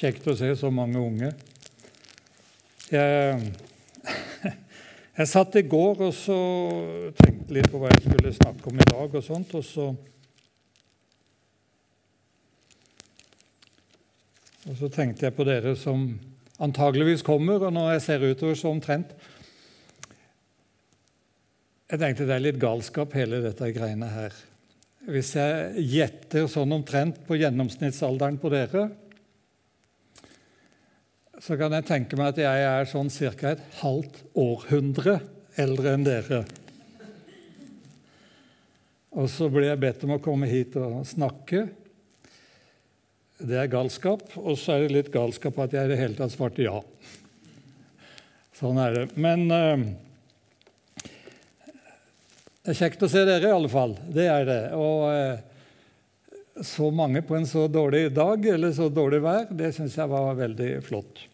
Kjekt 0.00 0.24
å 0.30 0.32
se 0.32 0.46
så 0.56 0.70
mange 0.72 0.96
unge. 0.96 1.28
Jeg, 2.88 3.50
jeg 5.18 5.28
satt 5.28 5.58
i 5.60 5.62
går 5.68 5.98
og 6.06 6.14
så 6.16 6.36
tenkte 7.18 7.52
litt 7.52 7.68
på 7.68 7.82
hva 7.82 7.90
jeg 7.90 8.06
skulle 8.06 8.32
snakke 8.32 8.70
om 8.70 8.80
i 8.80 8.86
dag. 8.88 9.16
og 9.20 9.26
sånt, 9.26 9.52
og 9.58 9.66
så, 9.66 9.90
og 14.70 14.78
så 14.78 14.90
tenkte 14.94 15.28
jeg 15.28 15.36
på 15.36 15.46
dere 15.50 15.74
som 15.76 16.08
antageligvis 16.64 17.26
kommer, 17.26 17.68
og 17.68 17.76
når 17.76 17.92
jeg 17.98 18.04
ser 18.06 18.26
utover 18.30 18.56
så 18.56 18.72
omtrent 18.72 19.12
Jeg 21.90 22.00
tenkte 22.00 22.24
det 22.24 22.36
er 22.38 22.46
litt 22.46 22.62
galskap, 22.62 23.12
hele 23.18 23.42
dette 23.44 23.68
greiene 23.74 24.08
her. 24.14 24.32
Hvis 25.10 25.34
jeg 25.36 25.86
gjetter 25.92 26.48
sånn 26.48 26.72
omtrent 26.72 27.20
på 27.26 27.36
gjennomsnittsalderen 27.36 28.40
på 28.40 28.48
dere, 28.56 28.88
så 31.40 31.56
kan 31.56 31.72
jeg 31.72 31.88
tenke 31.88 32.18
meg 32.20 32.34
at 32.34 32.40
jeg 32.42 32.64
er 32.68 32.88
sånn 32.88 33.08
ca. 33.08 33.54
et 33.54 33.62
halvt 33.80 34.18
århundre 34.36 35.20
eldre 35.60 35.94
enn 35.96 36.04
dere. 36.04 36.42
Og 39.16 39.26
så 39.32 39.48
blir 39.50 39.70
jeg 39.70 39.80
bedt 39.82 40.04
om 40.06 40.14
å 40.14 40.22
komme 40.22 40.48
hit 40.50 40.76
og 40.78 41.00
snakke. 41.08 41.64
Det 43.40 43.56
er 43.56 43.72
galskap. 43.72 44.22
Og 44.36 44.58
så 44.60 44.76
er 44.76 44.84
det 44.84 44.94
litt 44.98 45.12
galskap 45.14 45.58
at 45.64 45.74
jeg 45.74 45.88
i 45.88 45.92
det 45.94 45.98
hele 45.98 46.18
tatt 46.18 46.34
svarte 46.34 46.62
ja. 46.66 46.76
Sånn 48.60 48.78
er 48.78 48.94
det. 48.94 49.04
Men 49.16 49.46
uh, 49.48 49.80
det 52.60 52.74
er 52.74 52.80
kjekt 52.84 53.02
å 53.02 53.10
se 53.10 53.24
dere, 53.24 53.48
i 53.48 53.56
alle 53.56 53.72
fall. 53.72 53.96
Det 54.12 54.28
er 54.28 54.44
det. 54.46 54.62
Og 54.76 55.08
uh, 55.08 55.49
så 56.66 56.90
mange 56.92 57.22
på 57.26 57.36
en 57.36 57.46
så 57.48 57.66
dårlig 57.68 58.10
dag, 58.14 58.46
eller 58.46 58.72
så 58.76 58.88
dårlig 58.92 59.22
vær, 59.24 59.48
det 59.50 59.72
syns 59.76 59.96
jeg 59.98 60.10
var 60.10 60.34
veldig 60.38 60.70
flott. 60.86 61.26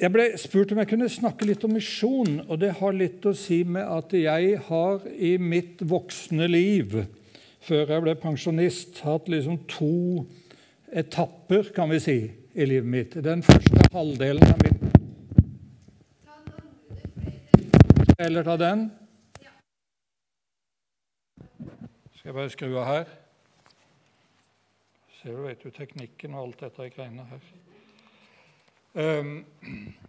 Jeg 0.00 0.12
ble 0.14 0.24
spurt 0.40 0.70
om 0.72 0.80
jeg 0.80 0.88
kunne 0.94 1.10
snakke 1.12 1.44
litt 1.44 1.64
om 1.66 1.74
misjon, 1.76 2.38
og 2.46 2.62
det 2.62 2.72
har 2.78 2.94
litt 2.96 3.26
å 3.28 3.34
si 3.36 3.60
med 3.68 3.84
at 3.84 4.14
jeg 4.16 4.56
har 4.70 5.02
i 5.12 5.34
mitt 5.36 5.82
voksne 5.84 6.48
liv, 6.48 7.02
før 7.60 7.92
jeg 7.92 8.04
ble 8.06 8.14
pensjonist, 8.22 9.02
hatt 9.04 9.28
liksom 9.28 9.60
to 9.68 10.24
etapper, 10.88 11.68
kan 11.76 11.92
vi 11.92 12.00
si, 12.00 12.18
i 12.56 12.66
livet 12.66 12.88
mitt. 12.88 13.18
Den 13.20 13.44
første 13.44 13.90
halvdelen 13.92 14.48
av 14.48 14.64
mitt 14.64 14.86
Eller 18.20 18.44
ta 18.44 18.56
den? 18.60 18.90
Skal 22.16 22.28
jeg 22.28 22.34
bare 22.36 22.50
skru 22.52 22.74
av 22.74 22.88
her? 22.88 23.19
Ser 25.20 25.34
du, 25.36 25.42
vet 25.44 25.60
du, 25.60 25.68
teknikken 25.68 26.32
og 26.32 26.46
alt 26.46 26.62
dette 26.62 26.84
greiene 26.94 27.26
her. 27.28 27.40
Um, 28.96 29.32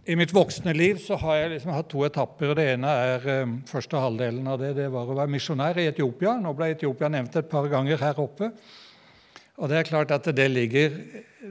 I 0.08 0.16
mitt 0.16 0.32
voksne 0.32 0.72
liv 0.72 1.02
så 1.04 1.18
har 1.20 1.36
jeg 1.36 1.50
liksom 1.52 1.74
hatt 1.76 1.90
to 1.92 2.06
etapper. 2.08 2.54
Det 2.56 2.68
ene 2.78 2.94
er 3.10 3.28
um, 3.42 3.58
første 3.68 4.00
halvdelen 4.00 4.48
av 4.48 4.62
det, 4.62 4.70
det 4.78 4.86
var 4.94 5.12
å 5.12 5.18
være 5.18 5.34
misjonær 5.34 5.82
i 5.84 5.90
Etiopia. 5.90 6.38
Nå 6.40 6.54
ble 6.56 6.70
Etiopia 6.78 7.10
nevnt 7.12 7.36
et 7.42 7.50
par 7.52 7.68
ganger 7.74 8.00
her 8.00 8.22
oppe. 8.24 8.54
Og 9.60 9.68
det 9.68 9.82
er 9.82 9.90
klart 9.90 10.16
at 10.16 10.32
det 10.32 10.48
ligger, 10.48 10.96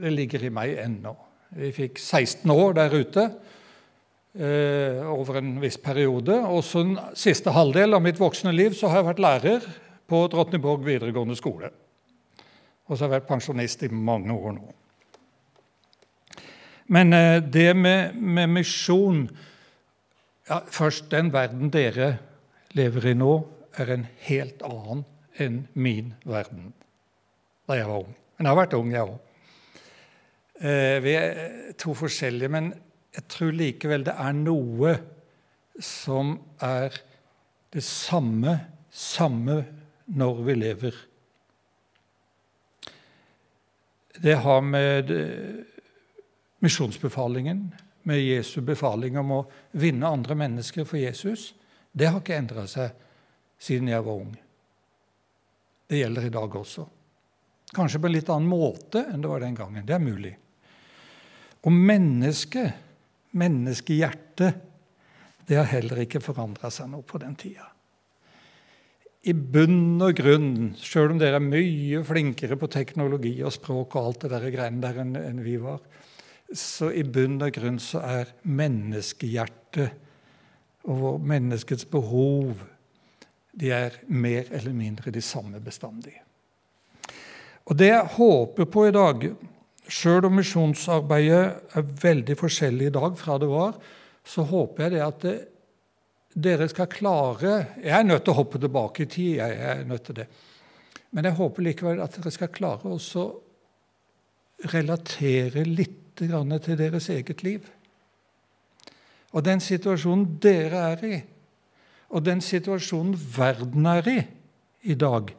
det 0.06 0.14
ligger 0.14 0.48
i 0.48 0.53
meg 0.56 0.81
ennå. 0.81 1.12
Vi 1.61 1.69
fikk 1.83 2.00
16 2.00 2.48
år 2.56 2.81
der 2.81 2.97
ute 2.97 3.27
uh, 3.28 5.05
over 5.19 5.42
en 5.42 5.53
viss 5.61 5.77
periode. 5.84 6.41
Og 6.48 6.64
så 6.64 6.86
den 6.88 6.97
siste 7.12 7.53
halvdel 7.53 8.00
av 8.00 8.08
mitt 8.08 8.25
voksne 8.25 8.56
liv 8.56 8.72
så 8.72 8.88
har 8.88 9.03
jeg 9.03 9.11
vært 9.12 9.25
lærer 9.28 9.70
på 10.08 10.25
Drottningborg 10.33 10.88
videregående 10.88 11.36
skole. 11.36 11.75
Og 12.91 12.96
så 12.98 13.05
har 13.05 13.12
jeg 13.12 13.20
vært 13.20 13.30
pensjonist 13.30 13.84
i 13.86 13.92
mange 13.94 14.34
år 14.34 14.56
nå. 14.56 14.72
Men 16.91 17.14
eh, 17.14 17.38
det 17.38 17.70
med, 17.78 18.19
med 18.19 18.50
misjon 18.50 19.28
ja, 20.50 20.58
Først, 20.66 21.06
den 21.12 21.30
verden 21.30 21.70
dere 21.70 22.16
lever 22.74 23.12
i 23.12 23.14
nå, 23.14 23.34
er 23.78 23.92
en 23.94 24.06
helt 24.26 24.64
annen 24.66 25.04
enn 25.38 25.60
min 25.78 26.10
verden 26.26 26.72
da 27.70 27.76
jeg 27.78 27.87
var 27.87 28.00
ung. 28.03 28.14
Men 28.34 28.48
jeg 28.48 28.50
har 28.50 28.59
vært 28.59 28.72
ung, 28.75 28.88
jeg 28.91 29.06
òg. 29.06 29.19
Eh, 30.59 30.97
vi 31.04 31.12
er 31.14 31.37
to 31.78 31.94
forskjellige, 31.94 32.50
men 32.50 32.72
jeg 33.14 33.26
tror 33.31 33.54
likevel 33.54 34.09
det 34.09 34.16
er 34.19 34.34
noe 34.34 34.97
som 35.78 36.34
er 36.66 36.98
det 37.70 37.84
samme, 37.87 38.56
samme 38.91 39.60
når 40.10 40.43
vi 40.48 40.59
lever. 40.59 40.98
Det 44.20 44.36
har 44.44 44.60
med 44.60 45.12
misjonsbefalingen, 46.60 47.70
med 48.03 48.20
Jesu 48.20 48.60
befaling 48.60 49.19
om 49.19 49.32
å 49.32 49.41
vinne 49.81 50.08
andre 50.08 50.36
mennesker 50.36 50.84
for 50.88 51.00
Jesus, 51.00 51.54
det 51.92 52.08
har 52.10 52.20
ikke 52.20 52.36
endra 52.36 52.66
seg 52.69 52.92
siden 53.60 53.88
jeg 53.91 54.04
var 54.04 54.20
ung. 54.22 54.34
Det 55.88 56.03
gjelder 56.03 56.28
i 56.28 56.32
dag 56.36 56.56
også. 56.60 56.84
Kanskje 57.75 58.00
på 58.03 58.10
en 58.10 58.14
litt 58.14 58.31
annen 58.32 58.50
måte 58.50 59.06
enn 59.08 59.25
det 59.25 59.31
var 59.31 59.42
den 59.42 59.56
gangen. 59.56 59.86
Det 59.86 59.97
er 59.97 60.04
mulig. 60.04 60.34
Og 61.64 61.72
mennesket, 61.72 62.76
menneskehjertet, 63.37 64.62
det 65.48 65.58
har 65.58 65.69
heller 65.72 66.04
ikke 66.04 66.22
forandra 66.22 66.70
seg 66.70 66.92
noe 66.92 67.06
på 67.06 67.19
den 67.22 67.34
tida. 67.41 67.69
I 69.20 69.34
bunn 69.36 70.00
og 70.00 70.14
grunn, 70.16 70.70
sjøl 70.81 71.12
om 71.12 71.19
dere 71.20 71.36
er 71.36 71.44
mye 71.44 72.00
flinkere 72.08 72.56
på 72.56 72.70
teknologi 72.72 73.34
og 73.44 73.53
språk 73.53 73.97
og 73.98 74.06
alt 74.06 74.22
det 74.25 74.31
der 74.32 74.47
greiene 74.54 74.81
der 74.81 74.97
enn 75.03 75.42
vi 75.44 75.58
var, 75.60 75.82
så 76.56 76.88
i 76.88 77.04
bunn 77.04 77.36
og 77.44 77.53
grunn 77.53 77.76
så 77.82 78.00
er 78.00 78.32
menneskehjertet 78.48 79.91
og 80.88 81.20
menneskets 81.20 81.84
behov 81.91 82.54
de 83.60 83.70
er 83.75 84.00
mer 84.08 84.48
eller 84.56 84.72
mindre 84.72 85.12
de 85.12 85.20
samme 85.22 85.60
bestandig. 85.60 86.14
Og 87.69 87.76
Det 87.76 87.87
jeg 87.92 88.14
håper 88.16 88.64
på 88.64 88.87
i 88.88 88.94
dag, 88.94 89.37
sjøl 89.91 90.25
om 90.26 90.38
misjonsarbeidet 90.38 91.76
er 91.76 91.94
veldig 92.02 92.37
forskjellig 92.38 92.87
i 92.88 92.94
dag 92.94 93.19
fra 93.19 93.38
det 93.38 93.48
var, 93.50 93.76
så 94.25 94.42
håper 94.48 94.82
jeg 94.84 94.91
det 94.97 95.02
at 95.04 95.22
det, 95.22 95.37
dere 96.34 96.68
skal 96.70 96.86
klare 96.86 97.54
Jeg 97.82 97.94
er 97.96 98.06
nødt 98.06 98.24
til 98.24 98.32
å 98.32 98.38
hoppe 98.38 98.58
tilbake 98.58 99.02
i 99.02 99.06
tid. 99.06 99.36
jeg 99.36 99.56
er 99.70 99.84
nødt 99.84 100.04
til 100.04 100.14
det. 100.14 100.26
Men 101.10 101.24
jeg 101.24 101.38
håper 101.38 101.62
likevel 101.62 102.00
at 102.00 102.14
dere 102.14 102.30
skal 102.30 102.48
klare 102.48 102.86
å 102.86 103.26
relatere 104.70 105.64
litt 105.64 105.96
til 106.20 106.76
deres 106.76 107.08
eget 107.08 107.42
liv. 107.42 107.64
Og 109.32 109.44
den 109.44 109.60
situasjonen 109.60 110.38
dere 110.42 110.80
er 110.92 111.04
i, 111.04 111.20
og 112.10 112.24
den 112.26 112.40
situasjonen 112.40 113.14
verden 113.36 113.86
er 113.86 114.08
i 114.08 114.20
i 114.82 114.94
dag 114.94 115.36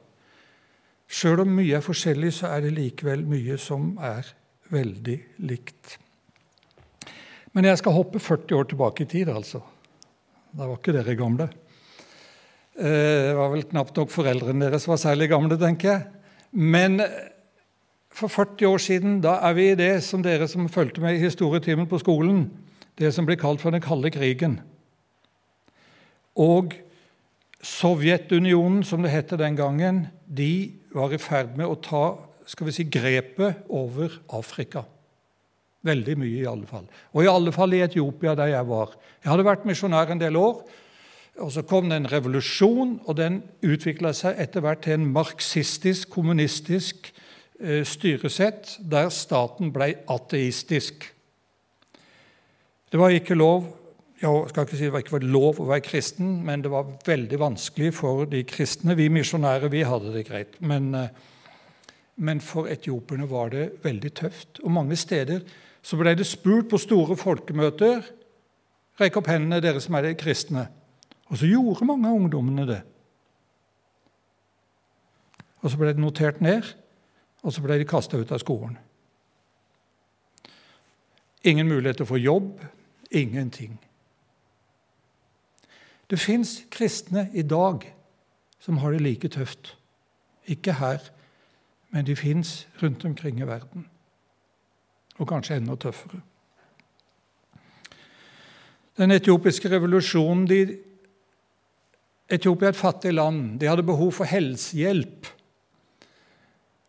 Sjøl 1.12 1.42
om 1.44 1.50
mye 1.58 1.76
er 1.76 1.84
forskjellig, 1.84 2.30
så 2.32 2.54
er 2.56 2.62
det 2.64 2.70
likevel 2.72 3.26
mye 3.28 3.58
som 3.60 3.98
er 4.00 4.30
veldig 4.72 5.18
likt. 5.44 5.98
Men 7.52 7.68
jeg 7.68 7.82
skal 7.82 7.98
hoppe 7.98 8.22
40 8.24 8.56
år 8.56 8.70
tilbake 8.72 9.04
i 9.04 9.10
tid, 9.12 9.28
altså. 9.34 9.60
Da 10.52 10.68
var 10.68 10.80
ikke 10.80 10.96
dere 10.96 11.16
gamle. 11.16 11.48
Eh, 12.76 13.28
det 13.30 13.36
var 13.38 13.52
vel 13.54 13.68
knapt 13.70 13.98
nok 14.00 14.12
foreldrene 14.12 14.68
deres 14.68 14.88
var 14.90 15.00
særlig 15.00 15.30
gamle, 15.32 15.58
tenker 15.60 15.92
jeg. 15.94 16.08
Men 16.52 17.00
for 18.12 18.28
40 18.28 18.68
år 18.68 18.82
siden 18.84 19.20
da 19.24 19.38
er 19.48 19.56
vi 19.56 19.70
i 19.72 19.80
det 19.80 19.94
som 20.04 20.24
dere 20.24 20.50
som 20.52 20.70
fulgte 20.72 21.04
med 21.04 21.16
i 21.16 21.24
historietimen 21.24 21.88
på 21.88 22.02
skolen, 22.02 22.50
det 23.00 23.14
som 23.16 23.28
blir 23.28 23.40
kalt 23.40 23.64
for 23.64 23.72
den 23.72 23.84
kalde 23.84 24.12
krigen. 24.12 24.60
Og 26.36 26.76
Sovjetunionen, 27.62 28.82
som 28.84 29.04
det 29.06 29.12
het 29.14 29.36
den 29.38 29.56
gangen, 29.56 30.08
de 30.26 30.74
var 30.96 31.14
i 31.14 31.20
ferd 31.22 31.54
med 31.60 31.70
å 31.70 31.78
ta 31.78 32.06
skal 32.50 32.68
vi 32.68 32.74
si, 32.74 32.88
grepet 32.90 33.68
over 33.70 34.16
Afrika. 34.34 34.84
Veldig 35.84 36.18
mye, 36.22 36.44
i 36.44 36.48
alle 36.50 36.68
fall. 36.70 36.86
Og 37.14 37.24
i 37.24 37.32
alle 37.32 37.52
fall 37.56 37.74
i 37.74 37.82
Etiopia, 37.82 38.36
der 38.38 38.54
jeg 38.54 38.68
var. 38.70 38.94
Jeg 39.24 39.32
hadde 39.32 39.48
vært 39.48 39.66
misjonær 39.66 40.14
en 40.14 40.22
del 40.22 40.38
år. 40.38 40.62
og 41.42 41.52
Så 41.52 41.64
kom 41.66 41.90
det 41.90 41.98
en 41.98 42.12
revolusjon, 42.12 43.00
og 43.06 43.18
den 43.18 43.42
utvikla 43.64 44.14
seg 44.14 44.38
etter 44.38 44.62
hvert 44.62 44.84
til 44.86 45.00
en 45.00 45.12
marxistisk, 45.14 46.10
kommunistisk 46.10 47.14
Eh, 47.62 47.84
styresett 47.86 48.80
der 48.90 49.12
staten 49.14 49.70
ble 49.74 49.92
ateistisk. 50.10 51.04
Det 52.90 53.00
var 53.00 53.14
ikke 53.14 53.38
lov 53.38 53.78
jeg 54.22 54.50
skal 54.52 54.66
ikke 54.68 54.78
si 54.78 54.86
det 54.86 54.94
var 54.94 55.02
ikke 55.02 55.20
lov 55.34 55.60
å 55.64 55.66
være 55.66 55.82
kristen, 55.82 56.44
men 56.46 56.62
det 56.62 56.70
var 56.70 56.90
veldig 57.08 57.40
vanskelig 57.42 57.88
for 57.98 58.28
de 58.30 58.44
kristne. 58.46 58.94
Vi 58.94 59.08
misjonærer 59.10 59.72
vi 59.74 59.82
hadde 59.82 60.12
det 60.14 60.28
greit, 60.28 60.60
men, 60.62 60.94
eh, 60.96 61.08
men 62.18 62.42
for 62.42 62.70
etioperne 62.70 63.30
var 63.30 63.50
det 63.50 63.84
veldig 63.84 64.14
tøft. 64.14 64.60
Og 64.64 64.72
mange 64.72 64.96
steder 64.96 65.42
så 65.82 65.98
ble 65.98 66.14
det 66.16 66.28
spurt 66.30 66.70
på 66.70 66.80
store 66.82 67.18
folkemøter 67.18 68.18
Rekk 69.02 69.16
opp 69.18 69.30
hendene, 69.32 69.62
dere 69.64 69.80
som 69.82 69.96
er 69.98 70.12
kristne. 70.20 70.68
Og 71.32 71.40
så 71.40 71.48
gjorde 71.48 71.88
mange 71.88 72.06
av 72.06 72.20
ungdommene 72.20 72.66
det. 72.70 72.82
Og 75.64 75.72
så 75.72 75.80
ble 75.80 75.94
det 75.96 76.04
notert 76.04 76.42
ned 76.44 76.68
og 77.42 77.54
så 77.54 77.64
ble 77.64 77.80
de 77.82 77.88
kasta 77.90 78.20
ut 78.22 78.32
av 78.32 78.42
skolen. 78.42 78.78
ingen 81.44 81.68
mulighet 81.68 81.98
til 81.98 82.06
å 82.06 82.12
få 82.12 82.18
jobb, 82.22 82.60
ingenting. 83.10 83.80
Det 86.06 86.20
fins 86.20 86.60
kristne 86.70 87.32
i 87.34 87.42
dag 87.42 87.88
som 88.60 88.78
har 88.78 88.92
det 88.92 89.02
like 89.02 89.28
tøft. 89.28 89.78
Ikke 90.46 90.74
her, 90.74 91.02
men 91.90 92.06
de 92.06 92.16
fins 92.16 92.68
rundt 92.84 93.06
omkring 93.06 93.42
i 93.42 93.48
verden. 93.48 93.88
Og 95.22 95.28
kanskje 95.30 95.60
enda 95.62 95.78
tøffere. 95.78 96.22
Den 98.98 99.14
etiopiske 99.14 99.70
revolusjonen 99.70 100.48
de, 100.50 100.64
Etiopia 102.32 102.70
er 102.70 102.74
et 102.76 102.80
fattig 102.80 103.12
land. 103.14 103.60
De 103.60 103.68
hadde 103.68 103.84
behov 103.84 104.12
for 104.16 104.30
helsehjelp. 104.30 105.28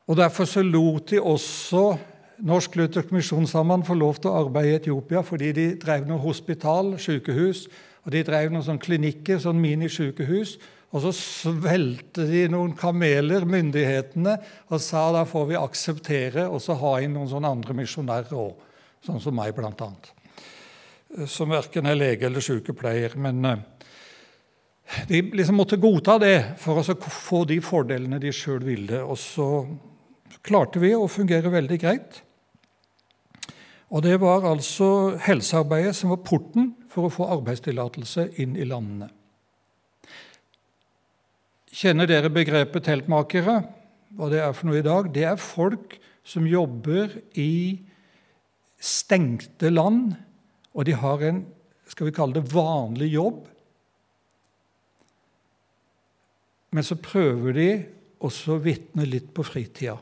Og 0.07 0.17
Derfor 0.17 0.45
så 0.45 0.63
lot 0.63 1.11
de 1.11 1.21
også 1.21 1.97
Norsk 2.43 2.77
Luthersk 2.77 3.13
Misjonssamband 3.13 3.85
få 3.87 3.95
lov 3.95 4.19
til 4.19 4.31
å 4.31 4.39
arbeide 4.45 4.73
i 4.73 4.79
Etiopia 4.81 5.23
fordi 5.23 5.53
de 5.55 5.67
drev 5.79 6.09
noe 6.09 6.19
hospital, 6.23 6.97
sykehus, 6.99 7.69
og 8.03 8.15
de 8.15 8.23
drev 8.27 8.51
noen 8.51 8.65
sånn 8.67 8.81
klinikker, 8.83 9.39
sånn 9.39 9.61
minisykehus. 9.63 10.57
Og 10.93 11.01
så 11.01 11.13
svelgte 11.17 12.27
de 12.29 12.45
noen 12.53 12.75
kameler, 12.77 13.47
myndighetene, 13.49 14.35
og 14.69 14.81
sa 14.85 15.07
da 15.15 15.23
får 15.29 15.47
vi 15.49 15.61
akseptere 15.61 16.45
og 16.53 16.61
så 16.61 16.77
ha 16.83 16.99
inn 17.01 17.15
noen 17.17 17.31
sånne 17.31 17.53
andre 17.57 17.77
misjonærer 17.79 18.35
òg, 18.37 18.59
sånn 19.07 19.23
som 19.23 19.37
meg, 19.37 19.55
blant 19.57 19.81
annet. 19.87 20.11
Som 21.29 21.53
verken 21.53 21.89
er 21.89 21.97
lege 21.97 22.29
eller 22.29 22.45
sykepleier. 22.45 23.17
Men 23.21 23.41
eh, 23.49 23.63
de 25.09 25.23
liksom 25.33 25.57
måtte 25.61 25.81
godta 25.81 26.19
det 26.21 26.37
for 26.61 26.83
å 26.83 26.99
få 27.01 27.43
de 27.49 27.59
fordelene 27.65 28.21
de 28.21 28.33
sjøl 28.37 28.61
ville. 28.65 29.01
Og 29.01 29.17
så 29.21 29.49
klarte 30.45 30.81
vi 30.83 30.93
å 30.97 31.09
fungere 31.09 31.53
veldig 31.53 31.81
greit. 31.81 32.21
Og 33.93 34.05
det 34.05 34.19
var 34.21 34.45
altså 34.49 35.17
helsearbeidet 35.21 35.97
som 35.97 36.13
var 36.13 36.23
porten 36.25 36.73
for 36.93 37.09
å 37.09 37.13
få 37.13 37.33
arbeidstillatelse 37.33 38.29
inn 38.45 38.57
i 38.61 38.69
landene. 38.69 39.09
Kjenner 41.73 42.09
dere 42.09 42.29
begrepet 42.33 42.85
teltmakere? 42.85 43.63
Hva 44.13 44.29
det 44.29 44.43
er 44.45 44.53
for 44.53 44.69
noe 44.69 44.81
i 44.83 44.85
dag? 44.85 45.09
Det 45.15 45.25
er 45.25 45.41
folk 45.41 45.97
som 46.25 46.45
jobber 46.47 47.15
i 47.41 47.81
stengte 48.83 49.71
land, 49.73 50.13
og 50.77 50.87
de 50.89 50.97
har 50.99 51.25
en 51.29 51.43
skal 51.89 52.09
vi 52.09 52.15
kalle 52.17 52.39
det 52.39 52.53
vanlig 52.53 53.11
jobb. 53.13 53.41
Men 56.73 56.87
så 56.87 56.97
prøver 56.97 57.57
de 57.57 57.69
også 58.25 58.57
å 58.57 58.63
vitne 58.65 59.05
litt 59.09 59.33
på 59.35 59.45
fritida. 59.45 59.99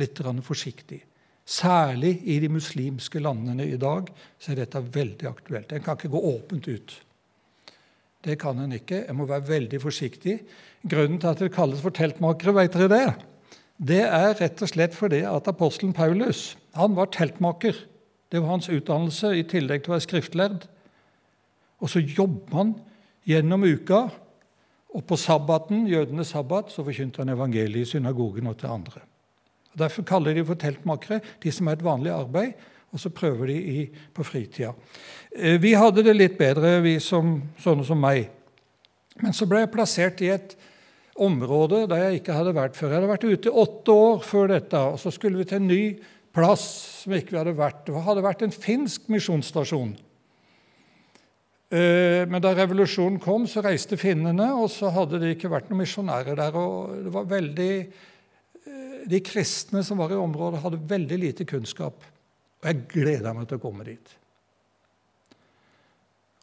Litt 0.00 0.22
forsiktig. 0.42 1.00
Særlig 1.44 2.16
i 2.24 2.38
de 2.42 2.48
muslimske 2.48 3.20
landene 3.20 3.66
i 3.68 3.76
dag 3.78 4.08
så 4.38 4.52
er 4.52 4.62
dette 4.62 4.80
veldig 4.80 5.28
aktuelt. 5.28 5.72
En 5.72 5.84
kan 5.84 5.98
ikke 5.98 6.10
gå 6.14 6.22
åpent 6.32 6.66
ut. 6.66 6.94
Det 8.24 8.38
kan 8.40 8.58
en 8.58 8.72
ikke. 8.72 9.04
En 9.08 9.18
må 9.18 9.28
være 9.28 9.48
veldig 9.48 9.80
forsiktig. 9.82 10.38
Grunnen 10.88 11.20
til 11.20 11.30
at 11.30 11.42
det 11.42 11.52
kalles 11.54 11.82
for 11.84 11.94
teltmakere, 11.94 12.54
vet 12.56 12.76
dere 12.76 12.90
det? 12.92 13.06
Det 13.76 14.02
er 14.06 14.36
rett 14.38 14.62
og 14.62 14.70
slett 14.70 14.94
fordi 14.96 15.24
at 15.26 15.48
apostelen 15.50 15.94
Paulus 15.96 16.54
han 16.78 16.94
var 16.96 17.10
teltmaker. 17.14 17.76
Det 18.32 18.40
var 18.40 18.56
hans 18.56 18.70
utdannelse, 18.70 19.34
i 19.36 19.44
tillegg 19.46 19.84
til 19.84 19.92
å 19.92 19.96
være 19.96 20.06
skriftlærd. 20.06 20.66
Og 21.82 21.90
så 21.92 22.00
jobber 22.02 22.56
han 22.56 22.74
gjennom 23.28 23.66
uka, 23.66 24.06
og 24.94 25.02
på 25.08 25.18
sabbaten, 25.18 25.88
jødenes 25.90 26.30
sabbat 26.34 26.70
så 26.70 26.84
forkynte 26.86 27.22
han 27.22 27.32
evangeliet 27.34 27.82
i 27.82 27.92
synagogen 27.96 28.46
og 28.50 28.56
til 28.60 28.70
andre. 28.70 29.02
Og 29.74 29.80
Derfor 29.82 30.06
kaller 30.06 30.36
de 30.36 30.44
for 30.46 30.58
teltmakere 30.58 31.20
de 31.42 31.52
som 31.52 31.66
har 31.66 31.78
et 31.78 31.84
vanlig 31.84 32.12
arbeid, 32.14 32.54
og 32.94 33.02
så 33.02 33.10
prøver 33.10 33.50
de 33.50 33.56
i, 33.58 33.80
på 34.14 34.24
fritida. 34.26 34.70
Eh, 35.34 35.58
vi 35.62 35.74
hadde 35.74 36.04
det 36.06 36.14
litt 36.14 36.38
bedre, 36.38 36.78
vi 36.84 36.96
som, 37.02 37.36
sånne 37.60 37.86
som 37.86 37.98
meg. 37.98 38.28
Men 39.22 39.34
så 39.34 39.48
ble 39.50 39.64
jeg 39.64 39.72
plassert 39.74 40.22
i 40.22 40.30
et 40.34 40.54
område 41.14 41.84
der 41.90 42.08
jeg 42.08 42.22
ikke 42.22 42.38
hadde 42.38 42.54
vært 42.54 42.78
før. 42.78 42.92
Jeg 42.92 43.00
hadde 43.00 43.10
vært 43.10 43.26
ute 43.26 43.54
åtte 43.64 43.98
år 44.06 44.24
før 44.26 44.54
dette, 44.54 44.84
og 44.94 45.02
så 45.02 45.10
skulle 45.14 45.42
vi 45.42 45.48
til 45.50 45.60
en 45.60 45.70
ny 45.70 45.82
plass 46.34 46.64
som 47.02 47.14
ikke 47.14 47.34
vi 47.34 47.42
hadde 47.42 47.58
vært. 47.58 47.84
Det 47.88 48.06
hadde 48.06 48.26
vært 48.30 48.46
en 48.46 48.54
finsk 48.54 49.10
misjonsstasjon. 49.10 49.92
Eh, 51.74 52.22
men 52.30 52.42
da 52.42 52.54
revolusjonen 52.54 53.18
kom, 53.22 53.50
så 53.50 53.62
reiste 53.66 53.98
finnene, 53.98 54.52
og 54.54 54.70
så 54.70 54.94
hadde 54.94 55.18
det 55.22 55.34
ikke 55.34 55.50
vært 55.50 55.70
noen 55.70 55.82
misjonærer 55.82 56.38
der. 56.38 56.58
og 56.58 57.06
det 57.08 57.14
var 57.14 57.30
veldig 57.34 57.70
de 59.04 59.20
kristne 59.20 59.82
som 59.84 60.00
var 60.00 60.12
i 60.12 60.18
området, 60.18 60.62
hadde 60.62 60.82
veldig 60.88 61.18
lite 61.20 61.46
kunnskap. 61.48 62.04
Og 62.64 62.70
jeg 62.70 62.86
gleda 62.88 63.34
meg 63.36 63.44
til 63.48 63.60
å 63.60 63.62
komme 63.62 63.84
dit. 63.84 64.14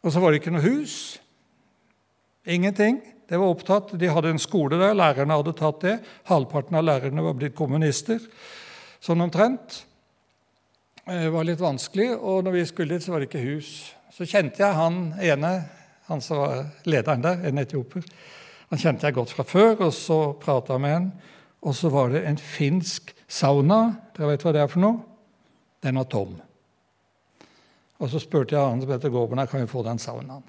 Og 0.02 0.14
så 0.14 0.22
var 0.22 0.30
det 0.30 0.38
ikke 0.38 0.52
noe 0.54 0.62
hus. 0.62 0.94
Ingenting. 2.46 3.00
Det 3.26 3.38
var 3.40 3.50
opptatt. 3.50 3.90
De 3.98 4.10
hadde 4.10 4.30
en 4.30 4.42
skole 4.42 4.78
der, 4.78 4.94
lærerne 4.94 5.34
hadde 5.34 5.54
tatt 5.58 5.82
det. 5.82 5.96
Halvparten 6.30 6.78
av 6.78 6.86
lærerne 6.86 7.24
var 7.26 7.34
blitt 7.38 7.56
kommunister, 7.58 8.22
sånn 9.02 9.24
omtrent. 9.24 9.82
Det 11.02 11.30
var 11.34 11.46
litt 11.46 11.62
vanskelig, 11.62 12.12
og 12.14 12.44
når 12.46 12.54
vi 12.54 12.64
skulle 12.70 12.94
dit, 12.94 13.02
så 13.02 13.14
var 13.14 13.22
det 13.22 13.30
ikke 13.30 13.42
hus. 13.42 13.70
Så 14.14 14.26
kjente 14.28 14.62
jeg 14.62 14.78
han 14.78 15.00
ene, 15.18 15.52
han 16.06 16.22
som 16.22 16.38
var 16.38 16.66
lederen 16.86 17.24
der, 17.24 17.42
en 17.48 17.62
etioper. 17.62 18.06
Han 18.70 18.78
kjente 18.78 19.08
jeg 19.08 19.16
godt 19.16 19.34
fra 19.34 19.46
før, 19.48 19.88
og 19.88 19.94
så 19.96 20.20
prata 20.38 20.78
med 20.78 20.94
han. 20.94 21.08
Og 21.66 21.74
så 21.78 21.90
var 21.90 22.14
det 22.14 22.22
en 22.26 22.38
finsk 22.38 23.10
sauna. 23.26 23.80
Dere 24.14 24.34
vet 24.34 24.46
hva 24.46 24.54
det 24.54 24.62
er 24.62 24.70
for 24.70 24.82
noe? 24.82 25.11
Den 25.82 25.98
var 25.98 26.08
tom. 26.10 26.36
Og 28.02 28.10
så 28.10 28.20
spurte 28.22 28.56
jeg 28.56 28.62
han 28.62 28.82
som 28.82 28.90
heter 28.90 29.12
Gorben, 29.14 29.40
kan 29.46 29.62
vi 29.62 29.70
få 29.70 29.84
den 29.86 30.00
saunaen. 30.02 30.42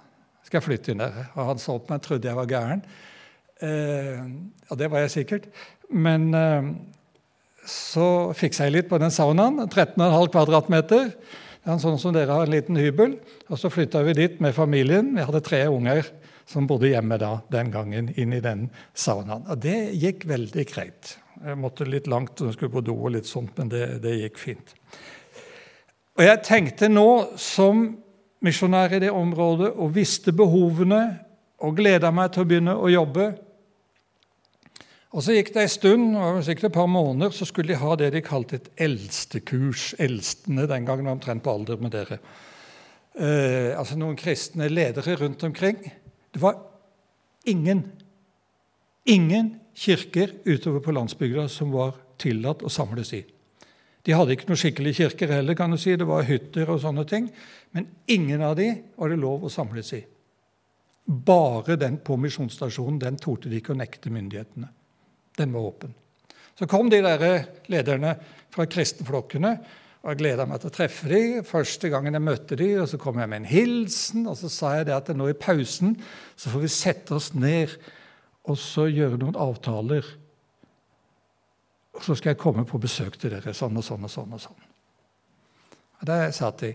Skal 0.43 0.59
jeg 0.59 0.65
flytte 0.65 0.93
inn 0.93 1.03
der? 1.03 1.29
Og 1.35 1.53
han 1.53 1.61
så 1.61 1.77
på 1.79 1.93
meg, 1.93 2.01
trodde 2.03 2.27
jeg 2.29 2.37
var 2.37 2.49
gæren. 2.49 2.81
Eh, 3.63 4.25
og 4.69 4.79
det 4.79 4.89
var 4.91 5.05
jeg 5.05 5.13
sikkert. 5.13 5.47
Men 5.93 6.27
eh, 6.37 6.71
så 7.69 8.33
fiksa 8.37 8.67
jeg 8.67 8.75
litt 8.75 8.89
på 8.91 8.99
den 9.01 9.13
saunaen. 9.13 9.61
13,5 9.69 10.33
kvadratmeter. 10.33 11.13
Det 11.63 11.71
er 11.71 11.79
sånn 11.79 12.01
som 12.01 12.15
dere 12.15 12.35
har 12.35 12.49
en 12.49 12.53
liten 12.53 12.77
hybel. 12.79 13.15
Og 13.47 13.61
så 13.61 13.71
flytta 13.71 14.03
vi 14.03 14.17
dit 14.17 14.41
med 14.43 14.55
familien. 14.57 15.13
Vi 15.15 15.25
hadde 15.25 15.45
tre 15.45 15.63
unger 15.71 16.03
som 16.49 16.67
bodde 16.67 16.89
hjemme 16.91 17.15
da, 17.21 17.37
den 17.53 17.71
gangen, 17.71 18.09
inn 18.19 18.33
i 18.35 18.41
den 18.43 18.67
saunaen. 18.93 19.45
Og 19.47 19.61
det 19.63 19.93
gikk 19.95 20.25
veldig 20.27 20.65
greit. 20.67 21.15
Jeg 21.43 21.59
måtte 21.59 21.87
litt 21.87 22.09
langt 22.11 22.41
og 22.43 22.51
skulle 22.55 22.73
på 22.73 22.83
do, 22.83 22.97
og 22.99 23.13
litt 23.15 23.29
sånt, 23.29 23.55
men 23.57 23.71
det, 23.71 23.85
det 24.03 24.17
gikk 24.19 24.41
fint. 24.41 24.75
Og 26.13 26.23
Jeg 26.23 26.43
tenkte 26.45 26.89
nå, 26.91 27.37
som 27.41 27.87
misjonær 28.43 28.93
i 28.93 29.01
det 29.01 29.11
området, 29.13 29.71
og 29.73 29.95
visste 29.95 30.33
behovene 30.35 31.01
og 31.63 31.77
gleda 31.77 32.11
meg 32.13 32.33
til 32.33 32.43
å 32.43 32.49
begynne 32.49 32.75
å 32.77 32.91
jobbe. 32.91 33.31
Og 35.13 35.23
Så 35.23 35.35
gikk 35.35 35.53
det 35.53 35.63
en 35.63 35.73
stund, 35.73 36.15
og 36.17 36.43
sikkert 36.45 36.71
et 36.71 36.77
par 36.77 36.89
måneder, 36.89 37.33
så 37.33 37.45
skulle 37.45 37.73
de 37.73 37.81
ha 37.81 37.95
det 37.95 38.11
de 38.13 38.21
kalte 38.25 38.57
et 38.57 38.69
eldstekurs. 38.87 39.93
Eldstene 40.01 40.67
den 40.69 40.85
gangen 40.85 41.05
var 41.05 41.17
omtrent 41.17 41.43
på 41.45 41.53
alder 41.53 41.81
med 41.81 41.93
dere. 41.93 42.19
Eh, 43.13 43.73
altså 43.77 43.97
noen 43.97 44.17
kristne 44.17 44.65
ledere 44.71 45.13
rundt 45.19 45.43
omkring 45.45 45.77
det 46.33 46.39
var 46.41 46.55
ingen, 47.45 47.83
ingen 49.05 49.51
kirker 49.77 50.31
utover 50.45 50.81
på 50.81 50.95
landsbygda 50.97 51.45
som 51.45 51.69
var 51.69 51.93
tillatt 52.17 52.65
å 52.65 52.71
samles 52.73 53.13
i. 53.13 53.21
De 54.03 54.15
hadde 54.15 54.35
ikke 54.35 54.49
noen 54.49 54.59
skikkelige 54.59 54.99
kirker 54.99 55.31
heller, 55.31 55.55
kan 55.55 55.71
du 55.71 55.79
si. 55.79 55.95
det 55.95 56.07
var 56.07 56.25
hytter 56.27 56.69
og 56.73 56.81
sånne 56.83 57.05
ting. 57.07 57.29
Men 57.71 57.87
ingen 58.11 58.43
av 58.43 58.57
de 58.59 58.69
var 58.99 59.09
det 59.09 59.19
lov 59.21 59.45
å 59.47 59.51
samles 59.51 59.93
i. 59.95 60.01
Bare 61.03 61.77
den 61.79 61.99
på 62.03 62.17
misjonsstasjonen 62.19 62.99
den 62.99 63.19
torde 63.19 63.51
de 63.51 63.59
ikke 63.59 63.73
å 63.73 63.79
nekte 63.79 64.11
myndighetene. 64.11 64.67
Den 65.39 65.55
var 65.55 65.69
åpen. 65.71 65.95
Så 66.59 66.67
kom 66.69 66.91
de 66.91 66.99
der 67.01 67.47
lederne 67.71 68.17
fra 68.53 68.67
kristenflokkene 68.69 69.55
og 70.03 70.09
Jeg 70.11 70.19
gleda 70.19 70.43
meg 70.43 70.59
til 70.59 70.67
å 70.67 70.75
treffe 70.75 71.07
dem. 71.07 71.45
Første 71.47 71.87
gangen 71.87 72.17
jeg 72.17 72.23
møtte 72.25 72.57
dem, 72.59 72.81
og 72.83 72.89
så 72.91 72.97
kom 72.99 73.21
jeg 73.21 73.29
med 73.31 73.39
en 73.39 73.47
hilsen. 73.47 74.25
Og 74.27 74.35
så 74.35 74.49
sa 74.51 74.73
jeg 74.75 74.89
det 74.89 74.97
at 74.97 75.11
nå 75.15 75.29
i 75.31 75.37
pausen 75.39 75.95
så 76.35 76.51
får 76.51 76.63
vi 76.65 76.71
sette 76.75 77.15
oss 77.15 77.29
ned 77.31 77.71
og 78.43 78.59
så 78.59 78.89
gjøre 78.91 79.21
noen 79.21 79.39
avtaler. 79.39 80.03
Og 81.93 82.03
så 82.03 82.15
skal 82.17 82.33
jeg 82.33 82.41
komme 82.41 82.65
på 82.65 82.81
besøk 82.81 83.17
til 83.21 83.33
dere 83.35 83.53
sånn 83.53 83.77
og 83.77 83.85
sånn 83.85 84.05
og 84.07 84.11
sånn. 84.11 84.33
Og 84.33 84.41
sånn. 84.41 84.69
Og 86.01 86.07
der 86.09 86.31
satt 86.35 86.63
de. 86.65 86.73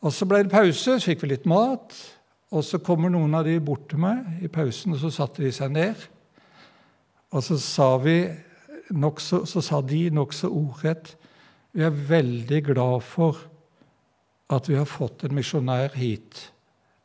Og 0.00 0.12
så 0.14 0.28
ble 0.28 0.44
det 0.44 0.52
pause, 0.52 0.96
så 0.96 1.00
fikk 1.00 1.24
vi 1.24 1.32
litt 1.34 1.48
mat. 1.48 1.96
Og 2.50 2.64
så 2.66 2.80
kommer 2.82 3.12
noen 3.12 3.34
av 3.38 3.46
de 3.46 3.56
bort 3.62 3.88
til 3.90 4.02
meg 4.02 4.42
i 4.44 4.50
pausen, 4.50 4.96
og 4.96 5.02
så 5.02 5.12
satte 5.14 5.44
de 5.44 5.52
seg 5.54 5.72
ned. 5.74 6.06
Og 7.30 7.44
så 7.46 7.58
sa, 7.62 7.92
vi 8.02 8.24
nok 8.90 9.20
så, 9.22 9.44
så 9.46 9.62
sa 9.62 9.80
de 9.86 10.08
nokså 10.14 10.50
ordrett 10.50 11.14
vi 11.72 11.84
er 11.86 11.94
veldig 11.94 12.64
glad 12.66 13.04
for 13.06 13.38
at 14.50 14.66
vi 14.66 14.74
har 14.74 14.88
fått 14.90 15.22
en 15.22 15.36
misjonær 15.36 15.94
hit 15.94 16.48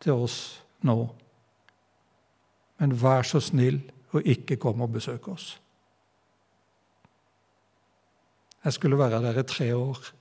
til 0.01 0.23
oss 0.25 0.39
nå. 0.85 0.97
Men 2.81 2.95
vær 2.97 3.27
så 3.29 3.41
snill 3.43 3.83
og 4.15 4.25
ikke 4.25 4.57
kom 4.61 4.81
og 4.81 4.95
besøk 4.95 5.27
oss. 5.29 5.51
Jeg 8.65 8.73
skulle 8.73 8.97
være 8.97 9.21
der 9.21 9.39
i 9.39 9.43
tre 9.43 9.75
år. 9.75 10.13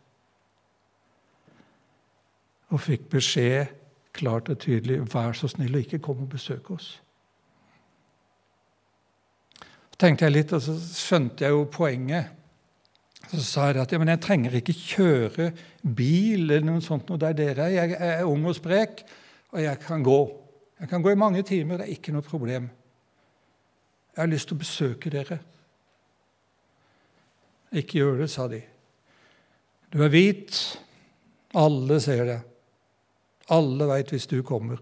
og 2.75 2.83
fikk 2.83 3.09
beskjed 3.13 3.71
klart 4.15 4.49
og 4.51 4.61
tydelig 4.63 5.01
vær 5.13 5.35
så 5.37 5.51
snill 5.51 5.77
og 5.77 5.85
ikke 5.85 6.03
kom 6.03 6.25
og 6.25 6.31
besøk 6.33 6.71
oss. 6.75 6.95
Så 9.95 9.99
tenkte 10.01 10.27
jeg 10.27 10.35
litt, 10.35 10.55
og 10.55 10.63
så 10.63 10.75
skjønte 10.75 11.47
jeg 11.47 11.55
jo 11.55 11.67
poenget. 11.71 12.33
Så 13.31 13.43
sa 13.47 13.69
jeg 13.71 13.83
at 13.83 13.93
ja, 13.95 14.01
jeg 14.03 14.23
trenger 14.23 14.57
ikke 14.59 14.75
kjøre 14.75 15.51
bil 15.83 16.49
eller 16.49 16.67
noe 16.67 16.83
sånt 16.85 17.09
noe 17.09 17.21
der 17.21 17.37
dere 17.39 17.69
er. 17.69 17.77
Jeg 17.79 17.99
er 17.99 18.25
ung 18.29 18.43
og 18.51 18.57
sprek, 18.59 19.05
og 19.55 19.63
jeg 19.63 19.81
kan 19.87 20.03
gå. 20.05 20.19
Jeg 20.83 20.91
kan 20.91 21.03
gå 21.03 21.15
i 21.15 21.19
mange 21.19 21.43
timer, 21.47 21.79
det 21.79 21.87
er 21.87 21.95
ikke 21.95 22.15
noe 22.15 22.27
problem. 22.27 22.69
Jeg 24.15 24.23
har 24.23 24.31
lyst 24.31 24.51
til 24.51 24.59
å 24.59 24.63
besøke 24.63 25.15
dere. 25.15 25.39
Ikke 27.75 27.99
gjør 27.99 28.23
det, 28.23 28.31
sa 28.31 28.47
de. 28.51 28.61
Du 29.91 30.01
er 30.05 30.13
hvit. 30.13 30.59
Alle 31.59 32.01
ser 32.03 32.25
det. 32.29 32.41
Alle 33.55 33.89
veit 33.91 34.15
hvis 34.15 34.29
du 34.31 34.41
kommer. 34.47 34.79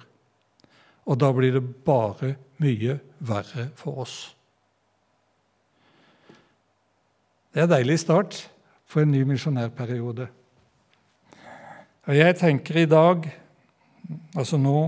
Og 1.08 1.18
da 1.18 1.32
blir 1.34 1.56
det 1.56 1.64
bare 1.84 2.34
mye 2.62 2.98
verre 3.18 3.70
for 3.76 4.04
oss. 4.04 4.16
Det 7.52 7.60
er 7.60 7.66
en 7.66 7.74
deilig 7.74 7.98
start 8.00 8.38
for 8.88 9.02
en 9.02 9.12
ny 9.12 9.24
misjonærperiode. 9.28 10.28
Og 12.08 12.16
jeg 12.16 12.36
tenker 12.38 12.80
i 12.80 12.88
dag, 12.88 13.26
altså 14.36 14.58
nå, 14.60 14.78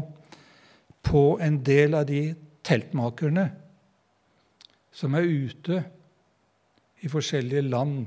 på 1.05 1.25
en 1.45 1.59
del 1.65 1.95
av 1.99 2.07
de 2.09 2.23
teltmakerne 2.65 3.45
som 4.95 5.15
er 5.19 5.29
ute 5.29 5.83
i 7.05 7.11
forskjellige 7.13 7.67
land. 7.69 8.07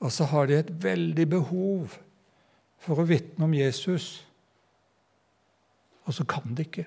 Og 0.00 0.12
så 0.12 0.26
har 0.28 0.48
de 0.48 0.58
et 0.58 0.72
veldig 0.82 1.26
behov 1.28 1.96
for 2.80 3.00
å 3.00 3.08
vitne 3.08 3.44
om 3.44 3.54
Jesus. 3.56 4.20
Og 6.08 6.16
så 6.16 6.24
kan 6.28 6.54
de 6.56 6.64
ikke. 6.64 6.86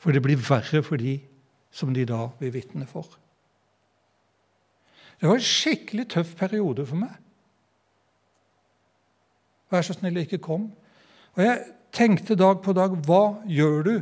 For 0.00 0.14
det 0.14 0.22
blir 0.24 0.40
verre 0.40 0.82
for 0.86 1.00
de 1.00 1.18
som 1.70 1.92
de 1.94 2.06
da 2.08 2.28
vil 2.40 2.54
vitne 2.54 2.86
for. 2.90 3.06
Det 5.20 5.28
var 5.28 5.36
en 5.36 5.44
skikkelig 5.44 6.06
tøff 6.14 6.32
periode 6.38 6.86
for 6.88 7.02
meg. 7.02 7.12
Vær 9.70 9.84
så 9.86 9.94
snill, 9.94 10.16
ikke 10.22 10.40
kom. 10.42 10.70
Og 11.36 11.44
jeg 11.44 11.60
tenkte 11.94 12.38
dag 12.38 12.62
på 12.64 12.74
dag 12.74 12.94
hva 13.06 13.42
gjør 13.46 13.82
du 13.86 13.94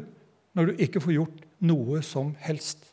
når 0.57 0.71
du 0.71 0.85
ikke 0.85 1.03
får 1.03 1.17
gjort 1.17 1.43
noe 1.69 2.01
som 2.07 2.33
helst? 2.41 2.87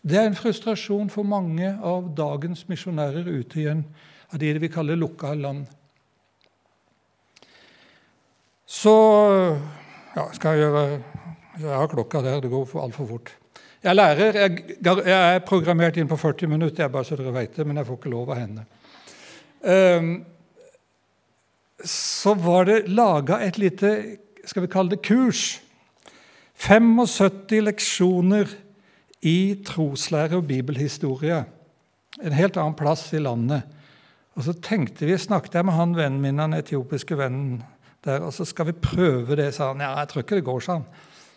Det 0.00 0.16
er 0.16 0.30
en 0.30 0.36
frustrasjon 0.36 1.10
for 1.12 1.28
mange 1.28 1.74
av 1.84 2.06
dagens 2.16 2.62
misjonærer 2.70 3.26
ute 3.28 3.60
i 3.60 3.66
en 3.68 3.82
av 4.32 4.40
de 4.40 4.52
vi 4.62 4.70
kaller 4.72 4.96
lukka 4.96 5.34
land. 5.36 5.66
Så 8.64 8.94
ja, 10.14 10.24
skal 10.32 10.56
jeg 10.56 10.64
gjøre 10.64 10.84
Jeg 11.60 11.76
har 11.76 11.88
klokka 11.90 12.22
der. 12.24 12.40
Det 12.40 12.48
går 12.48 12.70
altfor 12.80 13.06
fort. 13.06 13.32
Jeg 13.82 13.90
er 13.90 13.94
lærer. 13.98 14.38
Jeg, 14.38 15.04
er 15.12 15.42
programmert 15.44 15.96
inn 15.96 16.08
på 16.08 16.16
40 16.16 16.48
minutter, 16.48 16.84
jeg 16.84 16.92
bare 16.92 17.04
så 17.04 17.18
dere 17.18 17.34
vet 17.34 17.56
det, 17.56 17.66
men 17.66 17.76
jeg 17.76 17.88
får 17.88 17.98
ikke 17.98 18.12
lov 18.12 18.30
av 18.30 18.40
henne. 18.40 18.64
Um, 19.60 20.10
så 21.84 22.32
var 22.34 22.64
det 22.68 22.88
laga 22.88 23.42
et 23.44 23.58
lite 23.60 23.92
skal 24.48 24.64
vi 24.64 24.72
kalle 24.72 24.94
det 24.94 25.02
kurs. 25.04 25.60
75 26.60 27.60
leksjoner 27.64 28.48
i 29.22 29.60
troslære 29.66 30.38
og 30.40 30.46
bibelhistorie. 30.48 31.44
En 32.22 32.36
helt 32.36 32.56
annen 32.56 32.76
plass 32.78 33.12
i 33.12 33.20
landet. 33.22 33.62
Og 34.38 34.46
så 34.46 34.54
tenkte 34.62 35.06
vi, 35.06 35.18
snakket 35.18 35.58
jeg 35.58 35.66
med 35.68 35.76
han 35.76 35.94
vennen 35.96 36.22
min, 36.22 36.40
den 36.40 36.56
etiopiske 36.56 37.18
vennen 37.18 37.60
der, 38.04 38.22
og 38.24 38.32
så 38.32 38.46
skal 38.48 38.70
vi 38.70 38.80
prøve 38.80 39.36
det, 39.36 39.50
sa 39.54 39.72
han. 39.72 39.82
Ja, 39.84 39.92
jeg 39.98 40.08
tror 40.08 40.24
ikke 40.24 40.38
det 40.38 40.46
går, 40.46 40.60
sa 40.64 40.78
han. 40.78 40.86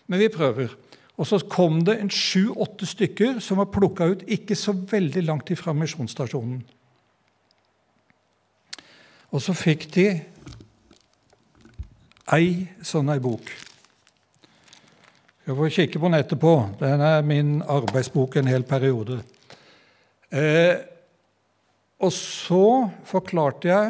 Men 0.07 0.21
vi 0.21 0.29
prøver. 0.31 0.75
Og 1.17 1.27
så 1.27 1.39
kom 1.49 1.81
det 1.85 1.97
en 1.99 2.09
sju-åtte 2.09 2.87
stykker 2.89 3.41
som 3.43 3.59
var 3.61 3.71
plukka 3.73 4.07
ut 4.13 4.23
ikke 4.31 4.55
så 4.57 4.73
veldig 4.73 5.25
langt 5.27 5.51
ifra 5.53 5.75
misjonsstasjonen. 5.77 6.63
Og 9.33 9.41
så 9.41 9.53
fikk 9.57 9.87
de 9.93 10.07
ei 12.33 12.49
sånn 12.85 13.11
ei 13.13 13.19
bok. 13.21 13.49
Jeg 15.43 15.57
får 15.59 15.71
kikke 15.75 15.99
på 15.99 16.07
den 16.07 16.21
etterpå. 16.21 16.51
Den 16.79 17.01
er 17.03 17.25
min 17.27 17.57
arbeidsbok 17.67 18.37
en 18.39 18.47
hel 18.47 18.63
periode. 18.63 19.17
Eh, 20.31 20.77
og 21.99 22.13
så 22.15 22.67
forklarte 23.03 23.67
jeg 23.67 23.89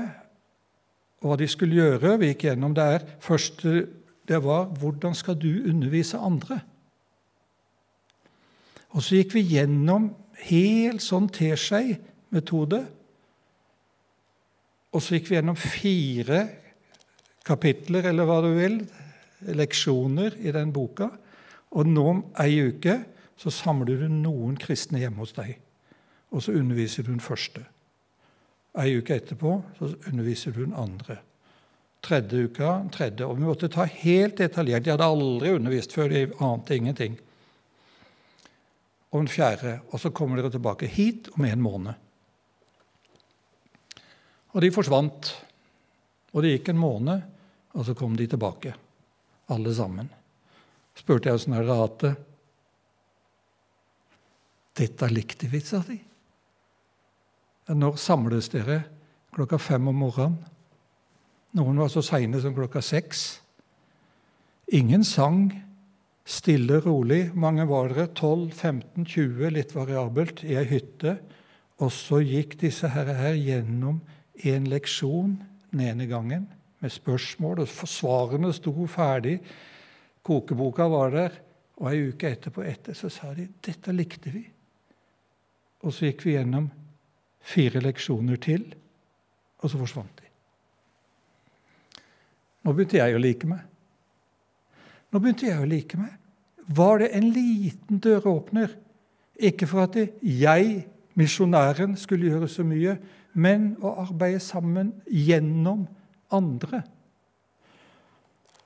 hva 1.21 1.37
de 1.37 1.47
skulle 1.47 1.77
gjøre. 1.77 2.15
Vi 2.17 2.31
gikk 2.31 2.47
gjennom 2.47 2.73
det 2.73 2.87
her. 2.89 3.05
Første 3.21 3.85
det 4.25 4.41
var 4.41 4.65
hvordan 4.81 5.13
skal 5.13 5.37
du 5.37 5.69
undervise 5.69 6.17
andre? 6.17 6.57
Og 8.97 9.05
så 9.05 9.21
gikk 9.21 9.37
vi 9.37 9.45
gjennom 9.53 10.09
helt 10.49 11.05
sånn 11.05 11.29
teskei-metode. 11.37 12.81
Og 14.89 15.05
så 15.05 15.19
gikk 15.19 15.29
vi 15.29 15.37
gjennom 15.37 15.59
fire 15.59 16.47
kapitler, 17.45 18.09
eller 18.09 18.25
hva 18.25 18.41
du 18.41 18.55
vil, 18.57 18.79
leksjoner 19.53 20.39
i 20.41 20.53
den 20.55 20.73
boka. 20.73 21.13
Og 21.73 21.89
nå 21.89 22.05
om 22.09 22.23
ei 22.43 22.59
uke 22.69 22.99
så 23.39 23.51
samler 23.51 23.99
du 23.99 24.07
noen 24.11 24.55
kristne 24.61 25.01
hjemme 25.01 25.23
hos 25.23 25.33
deg. 25.35 25.55
Og 26.33 26.43
så 26.45 26.55
underviser 26.57 27.05
du 27.05 27.11
den 27.11 27.23
første. 27.23 27.65
Ei 28.79 28.95
uke 28.97 29.17
etterpå 29.17 29.57
så 29.77 29.91
underviser 30.09 30.53
du 30.53 30.63
den 30.63 30.77
andre. 30.77 31.19
Tredje 32.03 32.47
uka 32.49 32.71
tredje. 32.93 33.25
Og 33.25 33.37
vi 33.39 33.47
måtte 33.47 33.71
ta 33.71 33.85
helt 33.89 34.37
detaljert. 34.41 34.85
De 34.85 34.93
hadde 34.93 35.07
aldri 35.07 35.53
undervist 35.55 35.93
før, 35.95 36.09
de 36.11 36.27
ante 36.43 36.77
ingenting 36.77 37.17
og 39.13 39.21
den 39.21 39.29
fjerde, 39.29 39.75
og 39.93 40.01
så 40.01 40.09
kommer 40.09 40.39
dere 40.39 40.49
tilbake 40.49 40.89
hit 40.89 41.29
om 41.37 41.45
en 41.45 41.61
måned. 41.61 41.93
Og 44.53 44.61
de 44.61 44.71
forsvant. 44.73 45.29
Og 46.33 46.41
det 46.41 46.55
gikk 46.55 46.71
en 46.73 46.81
måned, 46.81 47.21
og 47.77 47.85
så 47.85 47.93
kom 47.93 48.15
de 48.17 48.25
tilbake, 48.25 48.73
alle 49.53 49.73
sammen. 49.77 50.09
Spurte 50.97 51.29
jeg 51.29 51.39
åssen 51.39 51.55
dere 51.55 51.77
hatt 51.79 51.99
det. 52.03 52.13
Dette 54.77 55.09
likte 55.11 55.49
vi, 55.49 55.61
sa 55.61 55.83
de. 55.85 55.99
Når 57.73 57.99
samles 58.01 58.49
dere? 58.53 58.81
Klokka 59.33 59.57
fem 59.61 59.87
om 59.89 60.01
morgenen. 60.05 60.39
Noen 61.53 61.77
var 61.77 61.91
så 61.93 62.01
seine 62.05 62.39
som 62.41 62.55
klokka 62.55 62.81
seks. 62.81 63.27
Ingen 64.73 65.03
sang, 65.05 65.51
Stille, 66.23 66.79
rolig. 66.79 67.33
Mange 67.35 67.65
var 67.67 67.89
dere? 67.91 68.07
12, 68.15 68.51
15, 68.55 69.05
20, 69.05 69.49
litt 69.51 69.73
variabelt, 69.75 70.43
i 70.47 70.55
ei 70.55 70.63
hytte. 70.69 71.17
Og 71.83 71.91
så 71.91 72.21
gikk 72.23 72.55
disse 72.61 72.87
herre 72.93 73.15
her 73.17 73.35
gjennom 73.35 73.99
en 74.47 74.69
leksjon 74.71 75.35
den 75.73 75.83
ene 75.83 76.07
gangen 76.07 76.47
med 76.79 76.93
spørsmål, 76.93 77.63
og 77.63 77.89
svarene 77.89 78.53
sto 78.55 78.71
ferdig. 78.87 79.41
Kokeboka 80.23 80.87
var 80.91 81.13
der. 81.13 81.39
Og 81.81 81.89
ei 81.89 82.07
uke 82.11 82.29
etterpå 82.29 82.63
etter 82.67 82.95
så 82.95 83.09
sa 83.11 83.33
de 83.35 83.47
dette 83.65 83.93
likte 83.95 84.31
vi. 84.31 84.43
Og 85.83 85.91
så 85.91 86.07
gikk 86.07 86.23
vi 86.27 86.35
gjennom 86.37 86.69
fire 87.43 87.81
leksjoner 87.83 88.39
til, 88.39 88.63
og 89.59 89.71
så 89.71 89.79
forsvant 89.81 90.21
de. 90.21 90.29
Nå 92.63 92.71
begynte 92.71 93.01
jeg 93.01 93.17
å 93.17 93.19
like 93.19 93.49
meg. 93.49 93.65
Nå 95.11 95.19
begynte 95.19 95.49
jeg 95.49 95.59
å 95.59 95.67
like 95.67 95.99
meg. 95.99 96.13
Var 96.71 97.03
det 97.03 97.09
en 97.17 97.27
liten 97.35 97.99
døråpner? 97.99 98.77
Ikke 99.43 99.67
for 99.67 99.83
at 99.89 99.97
jeg, 99.97 100.85
misjonæren, 101.19 101.97
skulle 101.99 102.31
gjøre 102.31 102.47
så 102.47 102.63
mye, 102.63 102.95
men 103.33 103.73
å 103.83 103.97
arbeide 104.05 104.39
sammen 104.43 104.93
gjennom 105.09 105.83
andre. 106.31 106.83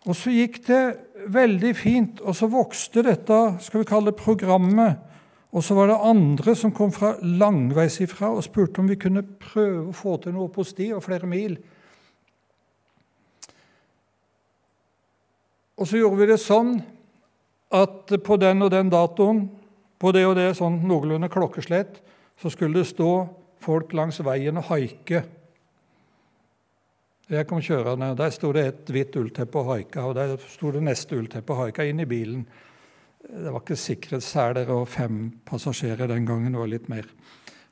Og 0.08 0.16
så 0.16 0.32
gikk 0.32 0.62
det 0.70 0.82
veldig 1.28 1.74
fint, 1.76 2.22
og 2.24 2.36
så 2.38 2.48
vokste 2.48 3.04
dette 3.04 3.40
skal 3.64 3.84
vi 3.84 3.90
kalle 3.90 4.14
det, 4.14 4.20
programmet. 4.22 5.04
Og 5.52 5.64
så 5.64 5.76
var 5.76 5.90
det 5.90 6.00
andre 6.04 6.54
som 6.56 6.74
kom 6.76 6.92
fra 6.96 7.16
langveis 7.22 8.00
ifra 8.04 8.30
og 8.36 8.44
spurte 8.46 8.82
om 8.82 8.88
vi 8.88 9.00
kunne 9.00 9.24
prøve 9.24 9.90
å 9.90 9.96
få 9.96 10.18
til 10.24 10.36
noe 10.36 10.52
på 10.54 10.64
sti 10.68 10.92
og 10.96 11.04
flere 11.04 11.28
mil. 11.30 11.58
Og 15.78 15.88
så 15.88 16.00
gjorde 16.00 16.20
vi 16.22 16.30
det 16.32 16.40
sånn 16.42 16.78
at 17.76 18.14
på 18.24 18.38
den 18.40 18.64
og 18.66 18.72
den 18.74 18.92
datoen, 18.92 19.48
på 19.98 20.12
det 20.14 20.24
og 20.28 20.38
det 20.38 20.52
sånn 20.58 20.80
noenlunde 20.88 21.30
klokkeslett, 21.32 22.00
så 22.38 22.52
skulle 22.54 22.80
det 22.80 22.92
stå 22.92 23.12
folk 23.64 23.94
langs 23.98 24.20
veien 24.24 24.60
og 24.60 24.70
haike. 24.72 25.24
Jeg 27.28 27.44
kom 27.44 27.60
kjørende, 27.60 28.14
og 28.14 28.18
Der 28.18 28.30
sto 28.32 28.54
det 28.56 28.64
et 28.64 28.90
hvitt 28.94 29.16
ullteppe 29.20 29.60
og 29.60 29.74
haika, 29.74 30.06
og 30.08 30.16
der 30.16 30.38
sto 30.48 30.72
det 30.72 30.84
neste 30.84 31.18
ullteppe 31.18 31.52
og 31.52 31.66
haika 31.66 31.84
inn 31.84 32.00
i 32.00 32.08
bilen. 32.08 32.46
Det 33.20 33.52
var 33.52 33.60
ikke 33.60 33.76
sikkerhetsseler 33.76 34.70
og 34.72 34.88
fem 34.88 35.26
passasjerer 35.44 36.08
den 36.08 36.26
gangen, 36.26 36.54
det 36.54 36.62
var 36.62 36.72
litt 36.72 36.88
mer. 36.88 37.10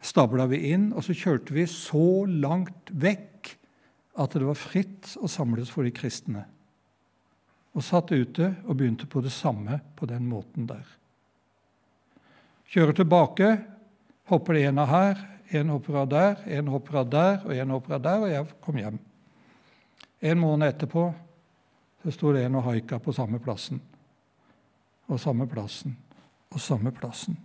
stabla 0.05 0.45
vi 0.45 0.59
inn, 0.73 0.91
og 0.93 1.01
så 1.03 1.15
kjørte 1.17 1.53
vi 1.53 1.63
så 1.65 2.25
langt 2.27 2.91
vekk 2.91 3.55
at 4.21 4.35
det 4.35 4.45
var 4.45 4.59
fritt 4.59 5.15
å 5.17 5.27
samles 5.27 5.71
for 5.71 5.87
de 5.87 5.91
kristne. 5.95 6.43
Og 7.73 7.83
satt 7.83 8.11
ute 8.11 8.51
og 8.67 8.75
begynte 8.75 9.07
på 9.07 9.23
det 9.23 9.31
samme 9.31 9.79
på 9.95 10.05
den 10.05 10.27
måten 10.27 10.67
der. 10.67 10.85
Kjører 12.69 12.93
tilbake, 12.93 13.49
hopper 14.27 14.53
det 14.53 14.67
en 14.67 14.83
av 14.83 14.91
her, 14.91 15.25
en 15.55 15.73
hopper 15.73 16.01
av 16.03 16.07
der, 16.11 16.39
en 16.45 16.67
hopper 16.67 17.01
av 17.01 17.09
der 17.09 17.43
og 17.45 17.55
en 17.55 17.75
hopper 17.75 17.97
av 17.97 18.05
der, 18.05 18.21
og 18.21 18.33
jeg 18.35 18.55
kom 18.61 18.79
hjem. 18.83 18.99
En 20.25 20.39
måned 20.41 20.67
etterpå 20.67 21.05
så 22.01 22.13
sto 22.13 22.31
det 22.33 22.45
en 22.45 22.57
og 22.57 22.65
haika 22.65 22.97
på 23.01 23.13
samme 23.13 23.37
plassen. 23.41 23.81
Og 25.09 25.19
samme 25.21 25.45
plassen 25.49 25.93
og 26.49 26.61
samme 26.61 26.93
plassen. 26.95 27.37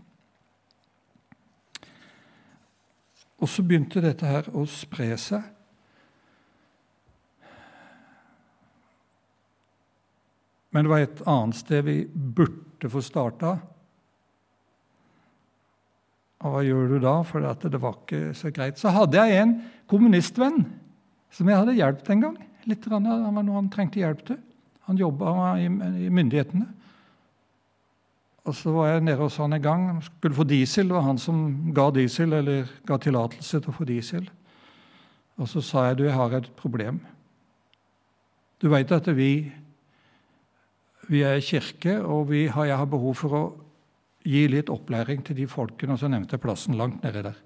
Og 3.40 3.49
så 3.49 3.64
begynte 3.64 4.02
dette 4.04 4.28
her 4.28 4.49
å 4.52 4.66
spre 4.68 5.14
seg. 5.20 5.44
Men 10.70 10.87
det 10.87 10.92
var 10.92 11.04
et 11.04 11.22
annet 11.28 11.58
sted 11.58 11.82
vi 11.88 11.96
burde 12.06 12.92
få 12.92 13.02
starta. 13.04 13.56
Og 16.40 16.54
hva 16.54 16.60
gjør 16.64 16.94
du 16.94 17.00
da? 17.02 17.16
For 17.26 17.44
det 17.44 17.80
var 17.82 17.99
ikke 17.99 18.37
så 18.38 18.52
greit. 18.54 18.78
Så 18.80 18.92
hadde 18.94 19.18
jeg 19.18 19.42
en 19.42 19.56
kommunistvenn 19.90 20.62
som 21.34 21.49
jeg 21.50 21.60
hadde 21.60 21.76
hjulpet 21.76 22.14
en 22.14 22.25
gang. 22.28 22.38
Litt, 22.69 22.87
han 22.90 23.07
var 23.09 23.45
noe 23.45 23.57
han 23.57 23.71
trengte 23.73 24.02
hjelp 24.02 24.25
til. 24.26 24.40
Han 24.88 24.99
jobba 24.99 25.55
i 25.62 25.69
myndighetene. 25.71 26.67
Og 28.49 28.57
så 28.57 28.73
var 28.73 28.88
jeg 28.88 29.05
nede 29.05 29.21
hos 29.21 29.37
han 29.38 29.55
en 29.55 29.62
gang. 29.62 29.87
Skulle 30.02 30.37
få 30.37 30.47
diesel. 30.49 30.88
Det 30.88 30.97
var 30.97 31.07
han 31.07 31.21
som 31.21 31.73
ga 31.76 31.88
diesel, 31.95 32.33
eller 32.40 32.71
ga 32.88 32.99
tillatelse 32.99 33.61
til 33.61 33.73
å 33.73 33.76
få 33.76 33.87
diesel. 33.88 34.29
Og 35.40 35.49
så 35.49 35.62
sa 35.64 35.87
jeg 35.88 36.00
du, 36.00 36.05
jeg 36.09 36.17
har 36.17 36.37
et 36.37 36.50
problem. 36.59 37.00
Du 38.61 38.69
veit 38.73 38.93
at 38.93 39.09
vi, 39.17 39.50
vi 41.09 41.23
er 41.25 41.40
kirke, 41.45 42.00
og 42.02 42.33
har, 42.57 42.69
jeg 42.73 42.81
har 42.83 42.90
behov 42.90 43.17
for 43.23 43.37
å 43.37 43.45
gi 44.26 44.45
litt 44.52 44.73
opplæring 44.73 45.23
til 45.25 45.38
de 45.38 45.49
folkene. 45.49 45.95
Og 45.95 46.02
så 46.02 46.11
nevnte 46.12 46.37
jeg 46.37 46.45
plassen 46.45 46.76
langt 46.81 47.05
nedi 47.05 47.25
der. 47.25 47.38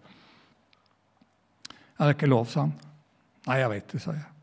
Er 1.95 2.09
det 2.09 2.17
ikke 2.17 2.31
lov, 2.31 2.49
sa 2.51 2.67
han. 2.67 2.79
Nei, 3.45 3.61
jeg 3.61 3.71
veit 3.71 3.93
det, 3.93 4.03
sa 4.03 4.15
jeg. 4.17 4.34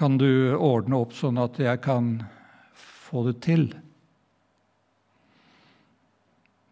Kan 0.00 0.16
du 0.16 0.56
ordne 0.56 0.96
opp 0.96 1.10
sånn 1.12 1.36
at 1.42 1.58
jeg 1.60 1.76
kan 1.84 2.14
få 2.72 3.20
det 3.26 3.34
til? 3.44 3.66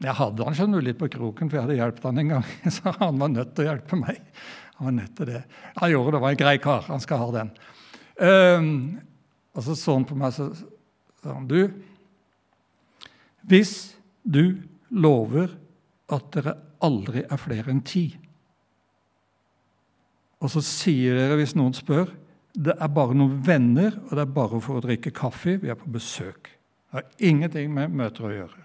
Jeg 0.00 0.14
hadde 0.16 0.47
han 0.47 0.54
skjønner 0.56 0.87
litt 0.87 0.97
på 0.97 1.11
kroken, 1.12 1.50
for 1.50 1.58
jeg 1.58 1.66
hadde 1.66 1.75
hjulpet 1.76 2.06
han 2.08 2.20
en 2.23 2.30
gang. 2.32 2.47
Så 2.73 2.94
han 2.97 3.18
var 3.20 3.28
nødt 3.35 3.50
til 3.52 3.66
å 3.66 3.68
hjelpe 3.68 3.99
meg. 4.00 4.23
Han 4.78 4.88
var 4.88 4.94
nødt 4.97 5.12
til 5.18 5.28
det. 5.28 5.42
Han 5.76 5.92
gjorde 5.92 6.14
det, 6.14 6.20
var 6.23 6.32
en 6.32 6.40
grei 6.40 6.54
kar. 6.64 6.87
Han 6.87 7.02
skal 7.04 7.20
ha 7.20 7.26
den. 7.35 7.50
Um, 8.16 8.70
og 9.52 9.66
så 9.66 9.76
så 9.76 9.97
han 9.99 10.06
på 10.08 10.16
meg 10.18 10.32
så 10.35 10.47
sa 10.56 11.35
han, 11.35 11.44
du, 11.50 11.68
hvis 13.50 13.75
du 14.23 14.56
lover 14.88 15.52
at 16.14 16.30
dere 16.35 16.56
aldri 16.82 17.26
er 17.26 17.42
flere 17.42 17.75
enn 17.75 17.85
ti, 17.85 18.06
og 20.40 20.54
så 20.54 20.62
sier 20.64 21.18
dere 21.18 21.37
hvis 21.42 21.54
noen 21.58 21.76
spør 21.76 22.08
det 22.54 22.74
er 22.80 22.90
bare 22.92 23.16
noen 23.16 23.40
venner, 23.46 23.98
og 24.08 24.14
det 24.16 24.22
er 24.24 24.32
bare 24.34 24.60
for 24.64 24.78
å 24.78 24.84
drikke 24.84 25.12
kaffe. 25.14 25.58
Vi 25.62 25.70
er 25.70 25.78
på 25.78 25.90
besøk. 25.92 26.50
Det 26.88 26.96
har 26.96 27.06
ingenting 27.20 27.70
med 27.74 27.94
møter 27.94 28.26
å 28.26 28.32
gjøre. 28.32 28.64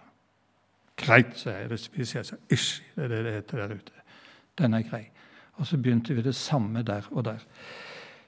Greit, 1.04 1.34
sa 1.38 1.58
jeg. 1.58 1.68
Hvis 1.96 2.16
jeg 2.16 2.26
sa 2.28 2.38
Ish, 2.54 2.82
det 2.96 3.06
er 3.06 3.12
det 3.12 3.24
det 3.26 3.34
heter 3.40 3.64
der 3.64 3.76
ute. 3.76 4.06
Den 4.60 4.78
er 4.78 4.86
grei. 4.88 5.04
Og 5.60 5.68
så 5.70 5.78
begynte 5.78 6.16
vi 6.16 6.26
det 6.26 6.36
samme 6.36 6.84
der 6.86 7.06
og 7.12 7.26
der. 7.28 7.42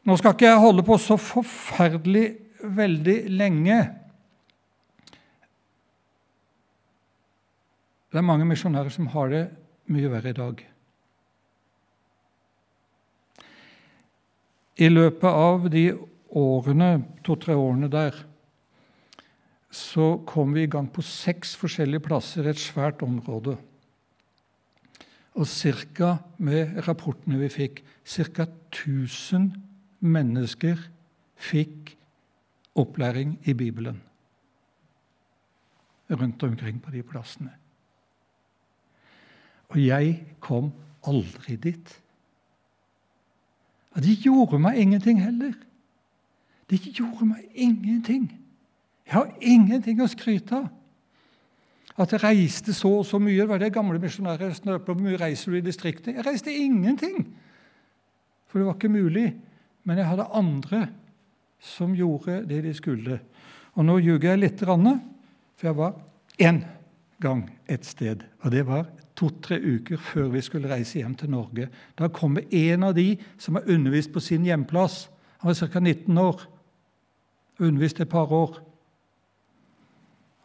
Nå 0.06 0.18
skal 0.18 0.36
ikke 0.36 0.50
jeg 0.50 0.62
holde 0.62 0.86
på 0.86 0.98
så 1.02 1.18
forferdelig 1.18 2.28
veldig 2.62 3.18
lenge. 3.34 3.80
Det 8.12 8.22
er 8.22 8.26
mange 8.26 8.46
misjonærer 8.48 8.94
som 8.94 9.10
har 9.14 9.32
det 9.34 9.46
mye 9.92 10.12
verre 10.12 10.32
i 10.32 10.38
dag. 10.38 10.62
I 14.76 14.90
løpet 14.92 15.30
av 15.30 15.70
de 15.72 15.86
årene, 16.36 16.90
to-tre 17.24 17.56
årene 17.56 17.88
der 17.92 18.18
så 19.76 20.16
kom 20.28 20.54
vi 20.56 20.64
i 20.64 20.72
gang 20.72 20.88
på 20.92 21.04
seks 21.04 21.56
forskjellige 21.60 22.04
plasser 22.06 22.48
i 22.48 22.52
et 22.54 22.62
svært 22.62 23.02
område. 23.04 23.58
Og 25.36 25.48
cirka, 25.52 26.16
med 26.40 26.78
rapportene 26.88 27.40
vi 27.42 27.52
fikk, 27.52 27.82
ca. 28.08 28.48
1000 28.72 29.50
mennesker 30.00 30.80
fikk 31.36 31.96
opplæring 32.76 33.36
i 33.44 33.54
Bibelen 33.54 34.02
rundt 36.12 36.44
omkring 36.44 36.80
på 36.84 36.92
de 36.92 37.04
plassene. 37.04 37.52
Og 39.74 39.80
jeg 39.82 40.20
kom 40.40 40.70
aldri 41.08 41.56
dit. 41.56 41.96
Og 43.96 44.04
de 44.04 44.16
gjorde 44.20 44.60
meg 44.60 44.80
ingenting 44.82 45.22
heller. 45.24 45.54
De 46.70 46.78
gjorde 46.78 47.28
meg 47.30 47.46
ingenting. 47.54 48.28
Jeg 49.06 49.14
har 49.14 49.32
ingenting 49.40 50.02
å 50.02 50.10
skryte 50.12 50.58
av. 50.58 50.68
At 51.96 52.12
jeg 52.12 52.24
reiste 52.26 52.74
så 52.76 52.90
og 53.00 53.06
så 53.08 53.22
mye. 53.24 53.38
Det 53.38 53.48
var 53.48 53.62
det 53.62 53.72
gamle 53.74 54.02
misjonærer 54.04 54.52
snøp 54.58 54.90
Hvor 54.90 54.98
mye 55.00 55.20
reiser 55.20 55.54
du 55.54 55.58
i 55.62 55.64
distriktet? 55.64 56.18
Jeg 56.18 56.26
reiste 56.28 56.52
ingenting. 56.52 57.30
For 58.50 58.60
det 58.60 58.68
var 58.68 58.76
ikke 58.76 58.92
mulig. 58.92 59.30
Men 59.86 60.02
jeg 60.02 60.10
hadde 60.10 60.28
andre 60.34 60.88
som 61.62 61.96
gjorde 61.96 62.42
det 62.50 62.64
de 62.66 62.74
skulle. 62.76 63.20
Og 63.76 63.86
nå 63.86 63.98
ljuger 64.04 64.34
jeg 64.34 64.42
litt, 64.42 64.60
for 64.66 65.68
jeg 65.70 65.78
var 65.78 65.96
én 66.40 66.64
gang 67.22 67.50
et 67.68 67.86
sted. 67.86 68.24
Og 68.44 68.52
det 68.52 68.66
var 68.68 68.88
to-tre 69.16 69.60
uker 69.60 69.98
før 69.98 70.30
vi 70.34 70.42
skulle 70.44 70.70
reise 70.72 71.00
hjem 71.00 71.16
til 71.16 71.32
Norge. 71.32 71.70
Da 71.98 72.08
kommer 72.08 72.48
en 72.52 72.84
av 72.84 72.96
de 72.96 73.16
som 73.38 73.56
har 73.56 73.70
undervist 73.72 74.14
på 74.14 74.20
sin 74.20 74.46
hjemplass. 74.46 75.10
Han 75.40 75.52
var 75.52 75.68
ca. 75.68 75.80
19 75.80 76.18
år. 76.18 76.42
Undervist 77.60 78.00
et 78.00 78.10
par 78.10 78.32
år. 78.32 78.60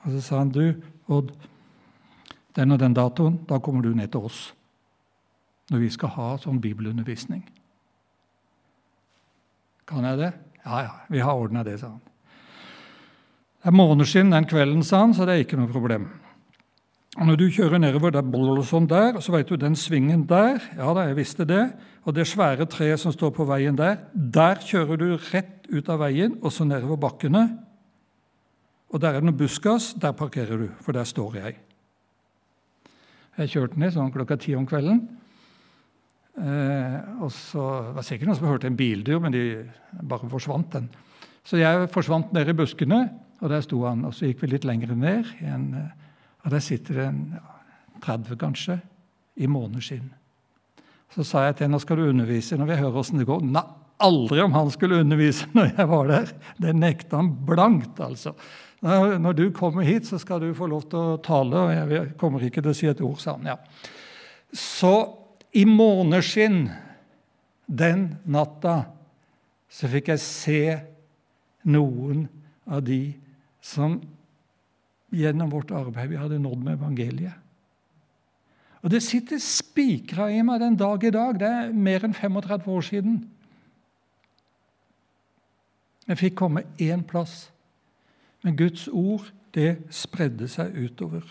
Og 0.03 0.13
så 0.13 0.21
sa 0.21 0.39
han, 0.39 0.51
'Du, 0.51 0.75
Odd, 1.09 1.33
den 2.57 2.73
og 2.73 2.79
den 2.79 2.95
datoen, 2.95 3.41
da 3.49 3.59
kommer 3.59 3.83
du 3.83 3.95
ned 3.95 4.09
til 4.09 4.21
oss.' 4.21 4.55
Når 5.71 5.79
vi 5.79 5.91
skal 5.91 6.09
ha 6.09 6.37
sånn 6.37 6.61
bibelundervisning. 6.61 7.45
Kan 9.87 10.05
jeg 10.05 10.19
det? 10.19 10.33
Ja, 10.65 10.81
ja, 10.81 10.91
vi 11.09 11.19
har 11.19 11.35
ordna 11.35 11.63
det, 11.63 11.81
sa 11.81 11.87
han. 11.87 12.01
Det 13.63 13.69
er 13.69 13.71
måneder 13.71 14.05
siden 14.05 14.31
den 14.31 14.47
kvelden, 14.47 14.83
sa 14.83 15.01
han, 15.01 15.15
så 15.15 15.27
det 15.27 15.35
er 15.35 15.45
ikke 15.45 15.57
noe 15.57 15.69
problem. 15.69 16.09
Og 17.19 17.27
Når 17.27 17.37
du 17.37 17.49
kjører 17.51 17.81
nedover 17.83 18.13
der, 18.15 18.23
sånn 18.63 18.87
der, 18.87 19.17
så 19.19 19.33
vet 19.35 19.49
du 19.51 19.57
den 19.59 19.75
svingen 19.75 20.29
der 20.31 20.61
Ja 20.77 20.93
da, 20.95 21.09
jeg 21.09 21.17
visste 21.19 21.45
det. 21.45 21.73
Og 22.07 22.15
det 22.15 22.29
svære 22.31 22.69
treet 22.71 23.01
som 23.03 23.13
står 23.13 23.33
på 23.35 23.47
veien 23.49 23.77
der, 23.77 23.99
der 24.15 24.63
kjører 24.63 25.01
du 25.01 25.09
rett 25.33 25.67
ut 25.71 25.89
av 25.91 26.01
veien 26.05 26.39
og 26.41 26.53
så 26.55 26.65
nedover 26.65 27.01
bakkene. 27.03 27.49
Og 28.91 29.03
der 29.03 29.15
er 29.15 29.21
det 29.21 29.27
noen 29.27 29.39
buskas. 29.39 29.93
Der 29.99 30.15
parkerer 30.15 30.59
du, 30.59 30.69
for 30.83 30.95
der 30.95 31.07
står 31.07 31.37
jeg. 31.41 31.59
Jeg 33.39 33.53
kjørte 33.55 33.81
ned 33.81 33.95
sånn 33.95 34.13
klokka 34.15 34.39
ti 34.41 34.55
om 34.59 34.67
kvelden. 34.69 35.05
Eh, 36.41 36.97
og 37.21 37.31
så 37.35 37.67
det 37.89 37.95
var 37.99 38.07
sikkert 38.07 38.31
noen 38.31 38.39
som 38.39 38.49
hørte 38.51 38.69
en 38.71 38.79
bildur, 38.79 39.21
men 39.23 39.35
de 39.35 39.45
bare 40.07 40.31
forsvant 40.31 40.71
den. 40.75 40.89
Så 41.47 41.59
jeg 41.61 41.91
forsvant 41.95 42.33
ned 42.37 42.51
i 42.51 42.57
buskene, 42.57 43.01
og 43.41 43.51
der 43.53 43.63
sto 43.65 43.83
han. 43.87 44.05
Og 44.07 44.15
så 44.15 44.29
gikk 44.29 44.45
vi 44.45 44.53
litt 44.55 44.67
lenger 44.69 44.95
ned. 44.95 45.31
i 45.41 45.49
En, 45.51 45.75
eh, 45.75 46.10
og 46.45 46.55
der 46.55 46.63
sitter 46.65 46.97
det 46.97 47.07
en 47.11 47.21
30, 48.01 48.37
kanskje, 48.41 48.79
i 49.41 49.49
måneskinn. 49.49 50.09
Så 51.15 51.25
sa 51.27 51.45
jeg 51.47 51.59
til 51.59 51.67
henne 51.67 51.79
nå 51.79 51.83
skal 51.83 52.01
du 52.01 52.09
undervise 52.09 52.59
når 52.59 52.71
vi 52.71 52.81
hører 52.81 52.99
åssen 53.03 53.21
det 53.21 53.29
går. 53.29 53.45
Nei, 53.45 53.65
aldri 54.01 54.43
om 54.45 54.55
han 54.57 54.71
skulle 54.73 55.01
undervise 55.03 55.49
når 55.57 55.73
jeg 55.75 55.89
var 55.91 56.11
der. 56.11 56.35
Det 56.61 56.75
nekta 56.77 57.21
han 57.21 57.33
blankt, 57.47 58.01
altså. 58.05 58.35
Når 58.81 59.35
du 59.37 59.47
kommer 59.53 59.85
hit, 59.85 60.07
så 60.09 60.17
skal 60.19 60.41
du 60.41 60.55
få 60.57 60.71
lov 60.71 60.87
til 60.89 61.01
å 61.01 61.19
tale, 61.21 61.67
og 61.67 61.73
jeg 61.75 62.13
kommer 62.21 62.47
ikke 62.47 62.63
til 62.65 62.73
å 62.73 62.77
si 62.79 62.89
et 62.89 63.03
ord, 63.05 63.19
sa 63.21 63.35
han. 63.37 63.51
Ja. 63.53 63.59
Så 64.57 64.95
i 65.53 65.67
måneskinn 65.69 66.63
den 67.71 68.07
natta 68.25 68.79
så 69.71 69.91
fikk 69.91 70.09
jeg 70.15 70.23
se 70.23 70.63
noen 71.69 72.25
av 72.71 72.81
de 72.87 73.03
som 73.63 73.99
gjennom 75.11 75.51
vårt 75.51 75.71
arbeid 75.71 76.11
vi 76.11 76.19
hadde 76.19 76.39
nådd 76.39 76.65
med 76.65 76.79
evangeliet. 76.79 77.35
Og 78.83 78.91
Det 78.91 79.03
sitter 79.03 79.39
spikra 79.39 80.31
i 80.33 80.41
meg 80.43 80.61
den 80.61 80.77
dag 80.77 81.05
i 81.05 81.11
dag. 81.13 81.37
Det 81.41 81.49
er 81.49 81.73
mer 81.73 82.05
enn 82.05 82.15
35 82.17 82.71
år 82.73 82.81
siden. 82.87 83.19
Jeg 86.09 86.19
fikk 86.19 86.39
komme 86.41 86.65
én 86.81 87.05
plass, 87.07 87.51
men 88.43 88.57
Guds 88.57 88.89
ord 88.89 89.29
det 89.55 89.83
spredde 89.95 90.49
seg 90.49 90.73
utover. 90.75 91.23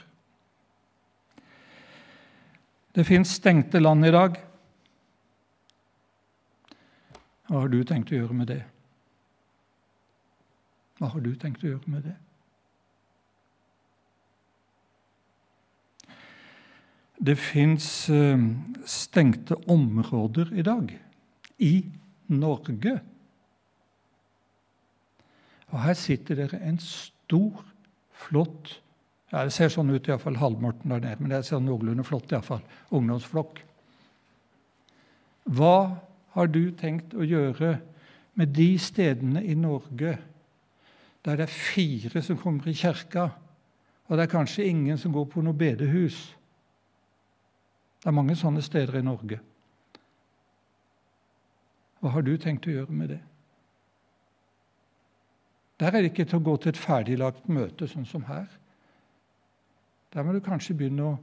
Det 2.96 3.06
fins 3.06 3.34
stengte 3.40 3.80
land 3.80 4.06
i 4.06 4.14
dag. 4.14 4.38
Hva 7.50 7.64
har 7.64 7.70
du 7.74 7.82
tenkt 7.84 8.14
å 8.14 8.20
gjøre 8.20 8.38
med 8.38 8.48
det? 8.52 8.62
Hva 11.00 11.10
har 11.14 11.24
du 11.24 11.32
tenkt 11.40 11.64
å 11.64 11.72
gjøre 11.72 11.92
med 11.92 12.06
det? 12.06 12.16
Det 17.20 17.36
fins 17.36 18.10
eh, 18.10 18.40
stengte 18.88 19.56
områder 19.68 20.54
i 20.56 20.64
dag 20.64 20.92
i 21.60 21.74
Norge. 22.32 23.00
Og 25.70 25.82
her 25.84 25.98
sitter 26.00 26.40
dere 26.40 26.62
en 26.64 26.80
stor, 26.82 27.66
flott 28.20 28.80
ja, 29.30 29.44
Det 29.46 29.54
ser 29.54 29.70
sånn 29.70 29.92
ut, 29.94 30.08
iallfall 30.10 30.40
halvmorten 30.42 30.90
der 30.90 31.04
nede, 31.04 31.22
men 31.22 31.30
det 31.30 31.44
ser 31.46 31.62
noenlunde 31.62 32.02
flott 32.08 32.32
iallfall. 32.34 32.64
Ungdomsflokk. 32.98 33.60
Hva 35.54 35.76
har 36.34 36.50
du 36.50 36.72
tenkt 36.78 37.14
å 37.14 37.28
gjøre 37.28 37.76
med 38.40 38.56
de 38.58 38.72
stedene 38.82 39.44
i 39.46 39.54
Norge 39.54 40.16
der 41.26 41.38
det 41.38 41.46
er 41.46 41.54
fire 41.54 42.24
som 42.26 42.40
kommer 42.42 42.72
i 42.72 42.74
kirka, 42.74 43.28
og 44.08 44.18
det 44.18 44.26
er 44.26 44.32
kanskje 44.32 44.66
ingen 44.66 44.98
som 44.98 45.14
går 45.14 45.28
på 45.30 45.44
noe 45.46 45.58
bedehus? 45.58 46.18
Det 48.00 48.08
er 48.08 48.16
mange 48.16 48.36
sånne 48.40 48.64
steder 48.64 49.00
i 49.00 49.06
Norge. 49.06 49.40
Hva 52.00 52.14
har 52.14 52.24
du 52.24 52.32
tenkt 52.40 52.68
å 52.70 52.76
gjøre 52.78 52.96
med 52.96 53.12
det? 53.12 53.20
Der 55.80 55.96
er 55.96 56.04
det 56.04 56.12
ikke 56.12 56.28
til 56.28 56.40
å 56.40 56.46
gå 56.48 56.56
til 56.60 56.74
et 56.74 56.80
ferdiglagt 56.80 57.48
møte, 57.52 57.88
sånn 57.88 58.08
som 58.08 58.24
her. 58.28 58.48
Der 60.12 60.26
må 60.26 60.34
du 60.36 60.42
kanskje 60.44 60.76
begynne 60.76 61.12
å 61.14 61.18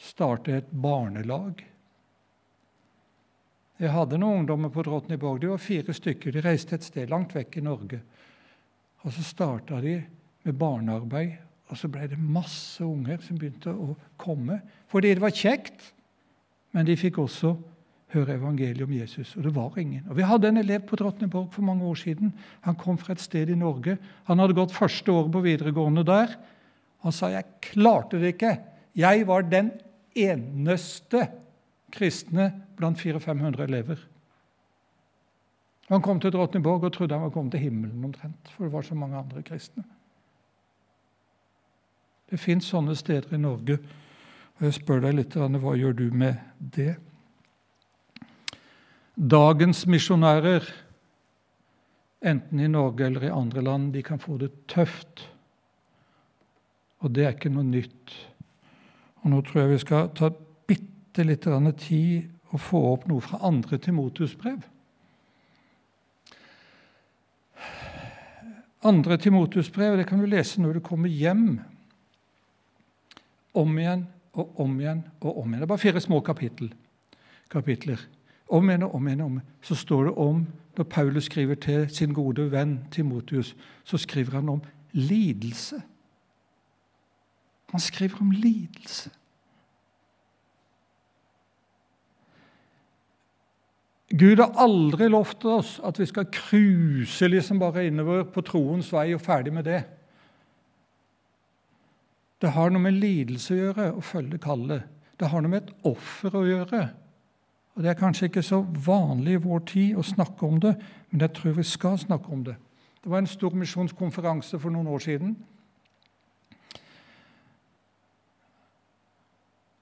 starte 0.00 0.56
et 0.56 0.72
barnelag. 0.72 1.60
Jeg 3.80 3.92
hadde 3.94 4.18
noen 4.20 4.42
ungdommer 4.42 4.72
på 4.72 4.84
Drottningborg. 4.84 5.40
De 5.40 5.52
var 5.52 5.62
fire 5.62 5.94
stykker. 5.96 6.34
De 6.34 6.42
reiste 6.44 6.76
et 6.76 6.84
sted 6.84 7.12
langt 7.12 7.32
vekk 7.36 7.60
i 7.60 7.64
Norge. 7.64 8.00
Og 9.04 9.12
Så 9.12 9.24
starta 9.24 9.80
de 9.80 9.94
med 10.44 10.56
barnearbeid, 10.56 11.38
og 11.70 11.78
så 11.78 11.88
ble 11.90 12.08
det 12.10 12.18
masse 12.18 12.82
unger 12.82 13.20
som 13.22 13.38
begynte 13.38 13.72
å 13.72 13.94
komme. 14.20 14.58
Fordi 14.90 15.14
det 15.14 15.22
var 15.22 15.34
kjekt, 15.34 15.92
men 16.74 16.86
de 16.86 16.96
fikk 16.98 17.20
også 17.22 17.54
høre 18.10 18.34
evangeliet 18.34 18.82
om 18.86 18.94
Jesus. 18.94 19.36
Og 19.38 19.46
det 19.46 19.52
var 19.54 19.78
ingen. 19.78 20.02
Og 20.10 20.16
Vi 20.18 20.26
hadde 20.26 20.50
en 20.50 20.62
elev 20.62 20.82
på 20.88 20.98
Drottningborg 20.98 21.52
for 21.54 21.66
mange 21.66 21.86
år 21.86 21.98
siden. 22.00 22.32
Han 22.66 22.78
kom 22.78 22.98
fra 22.98 23.14
et 23.14 23.22
sted 23.22 23.50
i 23.50 23.58
Norge. 23.58 23.98
Han 24.26 24.42
hadde 24.42 24.56
gått 24.58 24.74
første 24.74 25.12
året 25.12 25.30
på 25.32 25.44
videregående 25.46 26.04
der. 26.06 26.34
Han 27.06 27.14
sa 27.14 27.30
jeg 27.30 27.46
klarte 27.70 28.18
det 28.18 28.34
ikke. 28.34 28.56
Jeg 28.98 29.26
var 29.28 29.46
den 29.46 29.70
eneste 30.18 31.28
kristne 31.94 32.50
blant 32.78 32.98
400-500 32.98 33.62
elever. 33.62 34.02
Han 35.90 36.02
kom 36.02 36.20
til 36.22 36.34
Drottningborg 36.34 36.84
og 36.86 36.92
trodde 36.94 37.14
han 37.14 37.26
var 37.26 37.32
kommet 37.34 37.54
til 37.54 37.64
himmelen 37.66 38.04
omtrent, 38.04 38.50
for 38.54 38.66
det 38.66 38.72
var 38.74 38.86
så 38.86 38.94
mange 38.94 39.18
andre 39.18 39.42
kristne. 39.42 39.82
Det 42.30 42.38
fins 42.38 42.68
sånne 42.70 42.94
steder 42.94 43.34
i 43.34 43.40
Norge. 43.42 43.78
og 44.58 44.66
Jeg 44.66 44.76
spør 44.78 45.02
deg 45.06 45.16
litt 45.18 45.34
hva 45.34 45.74
gjør 45.76 45.96
du 45.98 46.10
med 46.14 46.38
det? 46.58 46.94
Dagens 49.16 49.82
misjonærer, 49.90 50.64
enten 52.22 52.60
i 52.60 52.68
Norge 52.70 53.06
eller 53.06 53.26
i 53.26 53.34
andre 53.34 53.62
land, 53.62 53.92
de 53.92 54.02
kan 54.02 54.18
få 54.22 54.38
det 54.38 54.52
tøft. 54.70 55.26
Og 57.00 57.10
det 57.10 57.24
er 57.24 57.34
ikke 57.34 57.52
noe 57.52 57.66
nytt. 57.66 58.14
Og 59.24 59.30
Nå 59.32 59.40
tror 59.44 59.62
jeg 59.62 59.72
vi 59.74 59.80
skal 59.82 60.12
ta 60.16 60.30
bitte 60.30 61.26
litt 61.26 61.48
tid 61.82 62.30
og 62.50 62.60
få 62.60 62.84
opp 62.92 63.08
noe 63.08 63.20
fra 63.20 63.40
andre 63.46 63.78
Timotus-brev. 63.78 64.62
Andre 68.86 69.18
Timotus-brev 69.20 69.98
det 69.98 70.06
kan 70.08 70.22
du 70.22 70.26
lese 70.26 70.60
når 70.62 70.78
du 70.78 70.80
kommer 70.80 71.08
hjem. 71.08 71.60
Om 73.54 73.78
igjen 73.78 74.06
og 74.32 74.60
om 74.60 74.80
igjen 74.80 75.04
og 75.20 75.38
om 75.38 75.48
igjen. 75.48 75.60
Det 75.60 75.66
er 75.66 75.72
bare 75.72 75.82
fire 75.82 76.00
små 76.00 76.20
kapittel, 76.20 76.72
kapitler. 77.50 78.02
Om 78.48 78.70
igjen 78.70 78.86
og 78.86 78.94
om 78.94 79.06
igjen. 79.08 79.20
Om. 79.20 79.40
Så 79.62 79.74
står 79.74 80.04
det 80.04 80.14
om, 80.14 80.46
Når 80.76 80.84
Paulus 80.84 81.24
skriver 81.24 81.54
til 81.54 81.90
sin 81.90 82.14
gode 82.14 82.46
venn 82.52 82.78
Timotius, 82.90 83.56
så 83.84 83.98
skriver 83.98 84.32
han 84.32 84.48
om 84.48 84.62
lidelse. 84.92 85.82
Han 87.70 87.80
skriver 87.80 88.20
om 88.20 88.30
lidelse. 88.30 89.10
Gud 94.10 94.40
har 94.42 94.56
aldri 94.58 95.06
lovt 95.08 95.44
oss 95.44 95.76
at 95.86 95.98
vi 96.00 96.06
skal 96.06 96.26
cruise 96.34 97.28
liksom 97.28 97.60
bare 97.62 97.86
innover 97.86 98.24
på 98.26 98.42
troens 98.42 98.88
vei 98.92 99.12
og 99.14 99.22
ferdig 99.22 99.52
med 99.54 99.68
det. 99.68 99.84
Det 102.40 102.54
har 102.54 102.72
noe 102.72 102.82
med 102.82 102.96
lidelse 102.96 103.54
å 103.54 103.58
gjøre 103.58 103.90
å 103.92 104.02
følge 104.04 104.40
kallet. 104.40 104.88
Det 105.20 105.28
har 105.28 105.42
noe 105.44 105.52
med 105.52 105.62
et 105.62 105.86
offer 105.90 106.36
å 106.36 106.46
gjøre. 106.46 106.82
Og 107.76 107.82
Det 107.82 107.90
er 107.90 108.00
kanskje 108.00 108.30
ikke 108.30 108.42
så 108.44 108.62
vanlig 108.62 109.36
i 109.36 109.44
vår 109.44 109.60
tid 109.68 109.96
å 109.96 110.04
snakke 110.04 110.46
om 110.46 110.58
det, 110.60 110.74
men 111.10 111.20
jeg 111.20 111.34
tror 111.36 111.56
vi 111.56 111.64
skal 111.64 111.98
snakke 111.98 112.32
om 112.32 112.44
det. 112.44 112.56
Det 113.00 113.10
var 113.10 113.22
en 113.22 113.30
stor 113.30 113.54
misjonskonferanse 113.56 114.58
for 114.60 114.72
noen 114.72 114.90
år 114.90 115.04
siden 115.04 115.36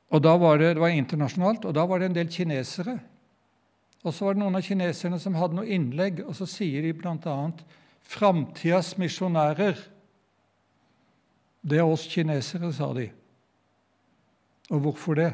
Og 0.09 0.23
da 0.25 0.35
var 0.41 0.57
det, 0.57 0.73
det 0.77 0.81
var 0.81 0.95
internasjonalt, 0.95 1.67
og 1.69 1.75
da 1.77 1.85
var 1.85 2.01
det 2.01 2.09
en 2.09 2.17
del 2.17 2.31
kinesere. 2.33 2.97
Og 4.07 4.15
så 4.15 4.25
var 4.25 4.37
det 4.37 4.41
noen 4.41 4.57
av 4.57 4.65
kineserne 4.65 5.19
som 5.21 5.37
hadde 5.37 5.59
noe 5.59 5.69
innlegg, 5.69 6.23
og 6.25 6.37
så 6.39 6.47
sier 6.49 6.87
de 6.87 6.95
bl.a.: 6.97 7.37
Framtidas 8.09 8.95
misjonærer. 8.97 9.77
Det 11.69 11.79
er 11.79 11.89
oss 11.89 12.07
kinesere, 12.09 12.73
sa 12.73 12.93
de. 12.97 13.09
Og 14.71 14.81
hvorfor 14.85 15.19
det? 15.19 15.33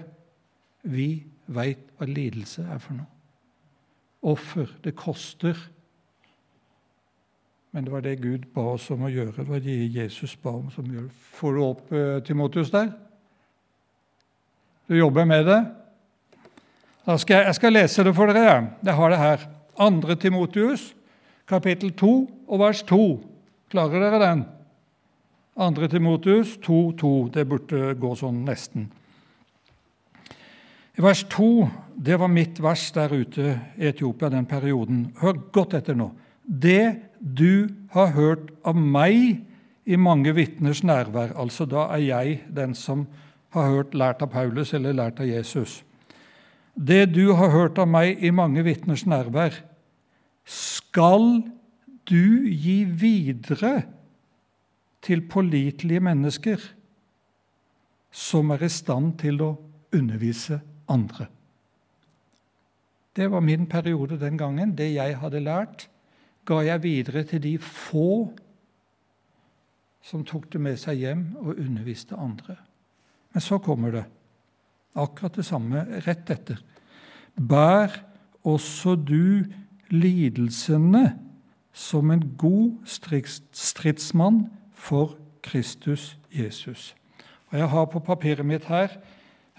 Vi 0.83 1.25
veit 1.47 1.81
hva 1.99 2.09
lidelse 2.09 2.65
er 2.67 2.81
for 2.83 2.99
noe. 2.99 3.11
Offer. 4.25 4.71
Det 4.85 4.95
koster. 4.97 5.59
Men 7.75 7.85
det 7.85 7.93
var 7.93 8.05
det 8.05 8.21
Gud 8.23 8.47
ba 8.55 8.69
oss 8.75 8.87
om 8.95 9.05
å 9.05 9.13
gjøre. 9.13 9.35
Det 9.37 9.49
var 9.49 9.63
det 9.65 9.79
Jesus 9.95 10.37
ba 10.41 10.53
om 10.55 10.69
som 10.71 10.87
gjør 10.87 11.09
Får 11.35 11.57
du 11.57 11.63
opp 11.65 11.93
uh, 11.93 12.21
Timotius 12.25 12.71
der? 12.73 12.93
Du 14.89 14.95
jobber 14.97 15.27
med 15.27 15.49
det? 15.49 15.61
Skal 17.19 17.37
jeg, 17.37 17.47
jeg, 17.47 17.55
skal 17.59 17.75
lese 17.75 18.05
det 18.05 18.15
for 18.17 18.33
dere. 18.33 18.57
Jeg 18.85 18.97
har 18.97 19.13
det 19.13 19.21
her. 19.21 19.47
2. 19.77 20.15
Timotius, 20.23 20.95
kapittel 21.49 21.91
2 21.93 22.13
og 22.49 22.61
vers 22.61 22.83
2. 22.89 23.01
Klarer 23.75 24.07
dere 24.07 24.21
den? 24.23 24.45
2. 25.55 25.89
Timotius 25.89 26.59
2,2. 26.59 27.31
Det 27.31 27.47
burde 27.47 27.95
gå 27.95 28.13
sånn 28.19 28.43
nesten. 28.47 28.89
Vers 30.95 31.25
2, 31.31 31.67
det 31.95 32.19
var 32.19 32.31
mitt 32.31 32.61
vers 32.63 32.85
der 32.95 33.11
ute 33.15 33.55
i 33.79 33.89
Etiopia 33.91 34.31
den 34.31 34.47
perioden. 34.47 35.09
Hør 35.19 35.41
godt 35.55 35.75
etter 35.79 35.97
nå. 35.99 36.13
Det 36.45 37.11
du 37.19 37.71
har 37.95 38.13
hørt 38.15 38.53
av 38.67 38.79
meg 38.79 39.43
i 39.85 39.99
mange 39.99 40.33
vitners 40.37 40.85
nærvær, 40.87 41.35
altså 41.37 41.67
da 41.69 41.89
er 41.97 42.03
jeg 42.05 42.37
den 42.49 42.75
som 42.79 43.07
har 43.55 43.71
hørt 43.71 43.95
lært 43.95 44.23
av 44.23 44.31
Paulus 44.33 44.73
eller 44.75 44.97
lært 44.97 45.21
av 45.23 45.29
Jesus. 45.29 45.83
Det 46.75 47.07
du 47.15 47.35
har 47.39 47.53
hørt 47.55 47.79
av 47.79 47.91
meg 47.91 48.23
i 48.23 48.33
mange 48.35 48.63
vitners 48.67 49.05
nærvær, 49.07 49.55
skal 50.45 51.45
du 52.11 52.47
gi 52.51 52.83
videre 52.85 53.85
til 55.05 55.25
pålitelige 55.29 56.01
mennesker 56.01 56.63
som 58.15 58.53
er 58.55 58.65
i 58.65 58.71
stand 58.73 59.17
til 59.21 59.43
å 59.43 59.51
undervise 59.95 60.61
andre. 60.91 61.27
Det 63.15 63.29
var 63.31 63.45
min 63.47 63.67
periode 63.71 64.19
den 64.19 64.39
gangen. 64.39 64.75
Det 64.75 64.91
jeg 64.95 65.19
hadde 65.21 65.43
lært, 65.43 65.89
ga 66.47 66.61
jeg 66.67 66.83
videre 66.83 67.23
til 67.29 67.43
de 67.43 67.55
få 67.59 68.33
som 70.05 70.25
tok 70.27 70.51
det 70.53 70.61
med 70.61 70.79
seg 70.81 71.01
hjem 71.01 71.25
og 71.41 71.57
underviste 71.57 72.17
andre. 72.21 72.59
Men 73.33 73.43
så 73.43 73.59
kommer 73.63 73.95
det 73.95 74.05
akkurat 74.95 75.39
det 75.39 75.47
samme 75.47 75.85
rett 76.05 76.31
etter. 76.31 76.61
Bær 77.35 77.95
også 78.47 78.95
du 79.01 79.47
lidelsene 79.91 81.07
som 81.75 82.13
en 82.15 82.27
god 82.39 82.85
stridsmann 82.87 84.45
for 84.85 85.17
Kristus 85.43 86.19
Jesus. 86.33 86.95
Og 87.49 87.59
Jeg 87.59 87.69
har 87.69 87.85
på 87.85 87.99
papiret 87.99 88.47
mitt 88.47 88.65
her 88.69 88.89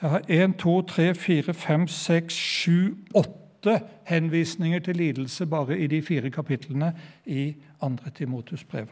jeg 0.01 0.09
har 0.09 0.21
1, 0.27 0.55
2, 0.59 0.81
3, 0.81 1.15
4, 1.15 1.53
5, 1.53 1.87
6, 1.87 2.33
7, 2.33 2.97
8 3.15 3.81
henvisninger 4.05 4.79
til 4.79 4.95
lidelse 4.95 5.45
bare 5.45 5.79
i 5.79 5.87
de 5.87 6.01
fire 6.01 6.29
kapitlene 6.29 6.91
i 7.25 7.55
2. 7.81 7.89
Timotus 8.15 8.63
brev. 8.63 8.87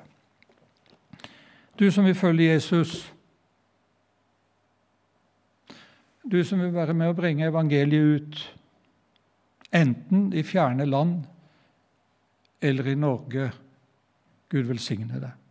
Du 1.79 1.91
som 1.91 2.05
vil 2.05 2.15
følge 2.15 2.53
Jesus, 2.53 3.13
du 6.31 6.43
som 6.43 6.59
vil 6.59 6.73
være 6.73 6.93
med 6.93 7.11
å 7.11 7.17
bringe 7.17 7.51
evangeliet 7.51 8.15
ut, 8.15 8.41
enten 9.73 10.33
i 10.33 10.43
fjerne 10.43 10.85
land 10.85 11.23
eller 12.61 12.87
i 12.87 12.95
Norge. 12.95 13.51
Gud 14.49 14.69
velsigne 14.69 15.19
deg. 15.19 15.42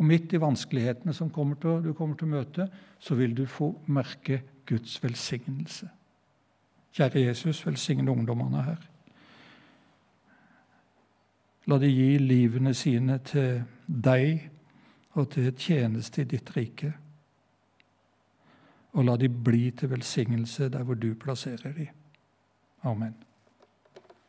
Og 0.00 0.06
midt 0.08 0.32
i 0.32 0.40
vanskelighetene 0.40 1.12
som 1.12 1.30
kommer 1.30 1.58
til, 1.60 1.82
du 1.84 1.92
kommer 1.92 2.16
til 2.16 2.30
å 2.30 2.36
møte, 2.38 2.66
så 2.98 3.14
vil 3.18 3.34
du 3.36 3.44
få 3.46 3.74
merke 3.92 4.40
Guds 4.66 4.96
velsignelse. 5.02 5.90
Kjære 6.96 7.26
Jesus, 7.26 7.60
velsigne 7.66 8.10
ungdommene 8.10 8.64
her. 8.64 8.80
La 11.68 11.78
de 11.78 11.90
gi 11.92 12.16
livene 12.18 12.72
sine 12.74 13.20
til 13.28 13.60
deg 13.86 14.48
og 15.20 15.28
til 15.36 15.52
tjeneste 15.52 16.24
i 16.24 16.30
ditt 16.32 16.50
rike. 16.56 16.94
Og 18.96 19.04
la 19.06 19.18
de 19.20 19.28
bli 19.28 19.68
til 19.76 19.92
velsignelse 19.92 20.70
der 20.72 20.86
hvor 20.86 20.98
du 20.98 21.12
plasserer 21.14 21.76
dem. 21.76 21.92
Amen. 22.82 23.14